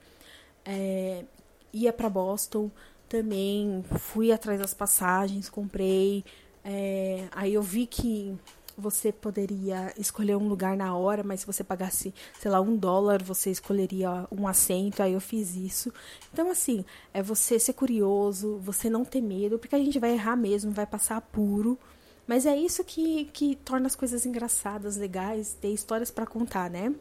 É, 0.65 1.23
ia 1.71 1.93
para 1.93 2.09
Boston 2.09 2.69
também, 3.07 3.83
fui 3.97 4.31
atrás 4.31 4.59
das 4.59 4.73
passagens, 4.73 5.49
comprei. 5.49 6.25
É, 6.65 7.27
aí 7.31 7.53
eu 7.53 7.61
vi 7.61 7.87
que 7.87 8.37
você 8.77 9.11
poderia 9.11 9.93
escolher 9.97 10.35
um 10.35 10.47
lugar 10.47 10.75
na 10.75 10.95
hora, 10.95 11.23
mas 11.23 11.41
se 11.41 11.47
você 11.47 11.63
pagasse, 11.63 12.13
sei 12.39 12.49
lá, 12.51 12.59
um 12.61 12.75
dólar, 12.75 13.21
você 13.21 13.51
escolheria 13.51 14.27
um 14.31 14.47
assento. 14.47 15.01
Aí 15.01 15.13
eu 15.13 15.21
fiz 15.21 15.55
isso. 15.55 15.93
Então, 16.31 16.49
assim, 16.49 16.83
é 17.13 17.21
você 17.21 17.59
ser 17.59 17.73
curioso, 17.73 18.57
você 18.57 18.89
não 18.89 19.05
ter 19.05 19.21
medo, 19.21 19.59
porque 19.59 19.75
a 19.75 19.79
gente 19.79 19.99
vai 19.99 20.13
errar 20.13 20.35
mesmo, 20.35 20.71
vai 20.71 20.85
passar 20.85 21.17
apuro. 21.17 21.77
Mas 22.25 22.45
é 22.45 22.55
isso 22.55 22.83
que, 22.83 23.25
que 23.25 23.55
torna 23.55 23.87
as 23.87 23.95
coisas 23.95 24.25
engraçadas, 24.25 24.95
legais, 24.95 25.57
ter 25.59 25.69
histórias 25.69 26.09
para 26.09 26.25
contar, 26.25 26.69
né? 26.69 26.93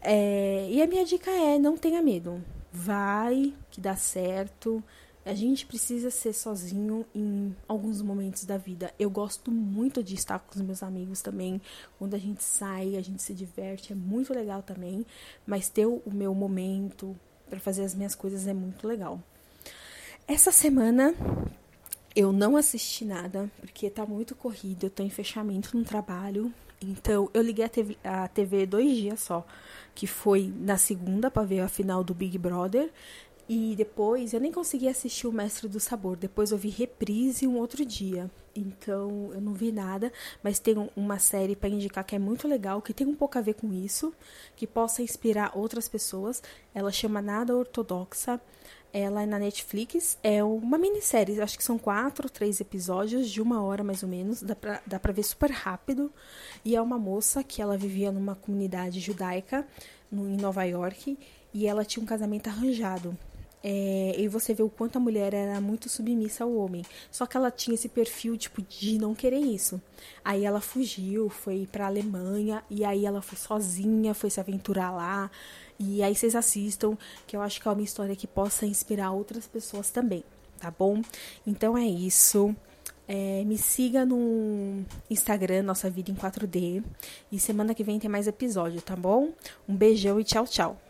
É, 0.00 0.68
e 0.70 0.82
a 0.82 0.86
minha 0.86 1.04
dica 1.04 1.30
é: 1.30 1.58
não 1.58 1.76
tenha 1.76 2.02
medo. 2.02 2.42
Vai, 2.72 3.54
que 3.70 3.80
dá 3.80 3.96
certo. 3.96 4.84
A 5.26 5.34
gente 5.34 5.66
precisa 5.66 6.08
ser 6.08 6.32
sozinho 6.32 7.04
em 7.12 7.52
alguns 7.66 8.00
momentos 8.00 8.44
da 8.44 8.56
vida. 8.56 8.94
Eu 8.96 9.10
gosto 9.10 9.50
muito 9.50 10.00
de 10.00 10.14
estar 10.14 10.38
com 10.38 10.54
os 10.54 10.62
meus 10.62 10.84
amigos 10.84 11.20
também. 11.20 11.60
Quando 11.98 12.14
a 12.14 12.18
gente 12.18 12.44
sai, 12.44 12.96
a 12.96 13.02
gente 13.02 13.20
se 13.20 13.34
diverte, 13.34 13.92
é 13.92 13.96
muito 13.96 14.32
legal 14.32 14.62
também. 14.62 15.04
Mas 15.44 15.68
ter 15.68 15.84
o 15.84 16.00
meu 16.06 16.32
momento 16.32 17.16
para 17.50 17.58
fazer 17.58 17.82
as 17.82 17.92
minhas 17.92 18.14
coisas 18.14 18.46
é 18.46 18.54
muito 18.54 18.86
legal. 18.86 19.20
Essa 20.28 20.52
semana 20.52 21.12
eu 22.14 22.30
não 22.30 22.56
assisti 22.56 23.04
nada, 23.04 23.50
porque 23.60 23.90
tá 23.90 24.06
muito 24.06 24.32
corrido, 24.36 24.84
eu 24.84 24.90
tô 24.90 25.02
em 25.02 25.10
fechamento 25.10 25.76
no 25.76 25.82
trabalho. 25.82 26.54
Então, 26.80 27.28
eu 27.34 27.42
liguei 27.42 27.64
a 27.64 27.68
TV, 27.68 27.96
a 28.04 28.28
TV 28.28 28.64
dois 28.64 28.96
dias 28.96 29.20
só, 29.20 29.44
que 29.94 30.06
foi 30.06 30.52
na 30.56 30.76
segunda 30.76 31.30
para 31.30 31.42
ver 31.42 31.60
a 31.60 31.68
final 31.68 32.04
do 32.04 32.14
Big 32.14 32.38
Brother 32.38 32.92
e 33.48 33.74
depois 33.76 34.32
eu 34.32 34.40
nem 34.40 34.50
consegui 34.50 34.88
assistir 34.88 35.26
o 35.26 35.32
Mestre 35.32 35.68
do 35.68 35.78
Sabor. 35.78 36.16
Depois 36.16 36.50
eu 36.50 36.58
vi 36.58 36.68
reprise 36.68 37.46
um 37.46 37.56
outro 37.56 37.84
dia. 37.84 38.28
Então 38.56 39.30
eu 39.32 39.40
não 39.40 39.52
vi 39.52 39.70
nada, 39.70 40.12
mas 40.42 40.58
tem 40.58 40.74
uma 40.96 41.18
série 41.18 41.54
para 41.54 41.68
indicar 41.68 42.04
que 42.04 42.16
é 42.16 42.18
muito 42.18 42.48
legal, 42.48 42.82
que 42.82 42.94
tem 42.94 43.06
um 43.06 43.14
pouco 43.14 43.38
a 43.38 43.40
ver 43.40 43.54
com 43.54 43.72
isso, 43.72 44.12
que 44.56 44.66
possa 44.66 45.02
inspirar 45.02 45.52
outras 45.54 45.88
pessoas. 45.88 46.42
Ela 46.74 46.90
chama 46.90 47.22
Nada 47.22 47.54
Ortodoxa. 47.54 48.40
Ela 48.92 49.22
é 49.22 49.26
na 49.26 49.38
Netflix. 49.38 50.18
É 50.22 50.42
uma 50.42 50.78
minissérie, 50.78 51.40
acho 51.40 51.58
que 51.58 51.64
são 51.64 51.78
quatro, 51.78 52.30
três 52.30 52.60
episódios 52.60 53.28
de 53.28 53.42
uma 53.42 53.62
hora 53.62 53.84
mais 53.84 54.02
ou 54.02 54.08
menos. 54.08 54.42
Dá 54.42 54.56
pra, 54.56 54.82
dá 54.86 54.98
pra 54.98 55.12
ver 55.12 55.22
super 55.22 55.50
rápido. 55.50 56.10
E 56.64 56.74
é 56.74 56.80
uma 56.80 56.98
moça 56.98 57.44
que 57.44 57.60
ela 57.60 57.76
vivia 57.76 58.10
numa 58.10 58.34
comunidade 58.34 58.98
judaica 58.98 59.66
no, 60.10 60.28
em 60.28 60.36
Nova 60.36 60.64
York 60.64 61.16
e 61.52 61.66
ela 61.66 61.84
tinha 61.84 62.02
um 62.02 62.06
casamento 62.06 62.48
arranjado. 62.48 63.16
É, 63.68 64.14
e 64.16 64.28
você 64.28 64.54
vê 64.54 64.62
o 64.62 64.68
quanto 64.70 64.96
a 64.96 65.00
mulher 65.00 65.34
era 65.34 65.60
muito 65.60 65.88
submissa 65.88 66.44
ao 66.44 66.54
homem. 66.54 66.84
Só 67.10 67.26
que 67.26 67.36
ela 67.36 67.50
tinha 67.50 67.74
esse 67.74 67.88
perfil, 67.88 68.36
tipo, 68.36 68.62
de 68.62 68.96
não 68.96 69.12
querer 69.12 69.40
isso. 69.40 69.82
Aí 70.24 70.44
ela 70.44 70.60
fugiu, 70.60 71.28
foi 71.28 71.68
pra 71.72 71.86
Alemanha, 71.86 72.62
e 72.70 72.84
aí 72.84 73.04
ela 73.04 73.20
foi 73.20 73.36
sozinha, 73.36 74.14
foi 74.14 74.30
se 74.30 74.38
aventurar 74.38 74.92
lá. 74.92 75.28
E 75.80 76.00
aí 76.00 76.14
vocês 76.14 76.36
assistam, 76.36 76.96
que 77.26 77.36
eu 77.36 77.42
acho 77.42 77.60
que 77.60 77.66
é 77.66 77.70
uma 77.72 77.82
história 77.82 78.14
que 78.14 78.28
possa 78.28 78.64
inspirar 78.64 79.10
outras 79.10 79.48
pessoas 79.48 79.90
também, 79.90 80.22
tá 80.60 80.70
bom? 80.70 81.02
Então 81.44 81.76
é 81.76 81.84
isso. 81.84 82.54
É, 83.08 83.42
me 83.44 83.58
siga 83.58 84.06
no 84.06 84.84
Instagram, 85.10 85.64
Nossa 85.64 85.90
Vida 85.90 86.12
em 86.12 86.14
4D. 86.14 86.84
E 87.32 87.40
semana 87.40 87.74
que 87.74 87.82
vem 87.82 87.98
tem 87.98 88.08
mais 88.08 88.28
episódio, 88.28 88.80
tá 88.80 88.94
bom? 88.94 89.32
Um 89.68 89.74
beijão 89.74 90.20
e 90.20 90.24
tchau, 90.24 90.44
tchau. 90.46 90.85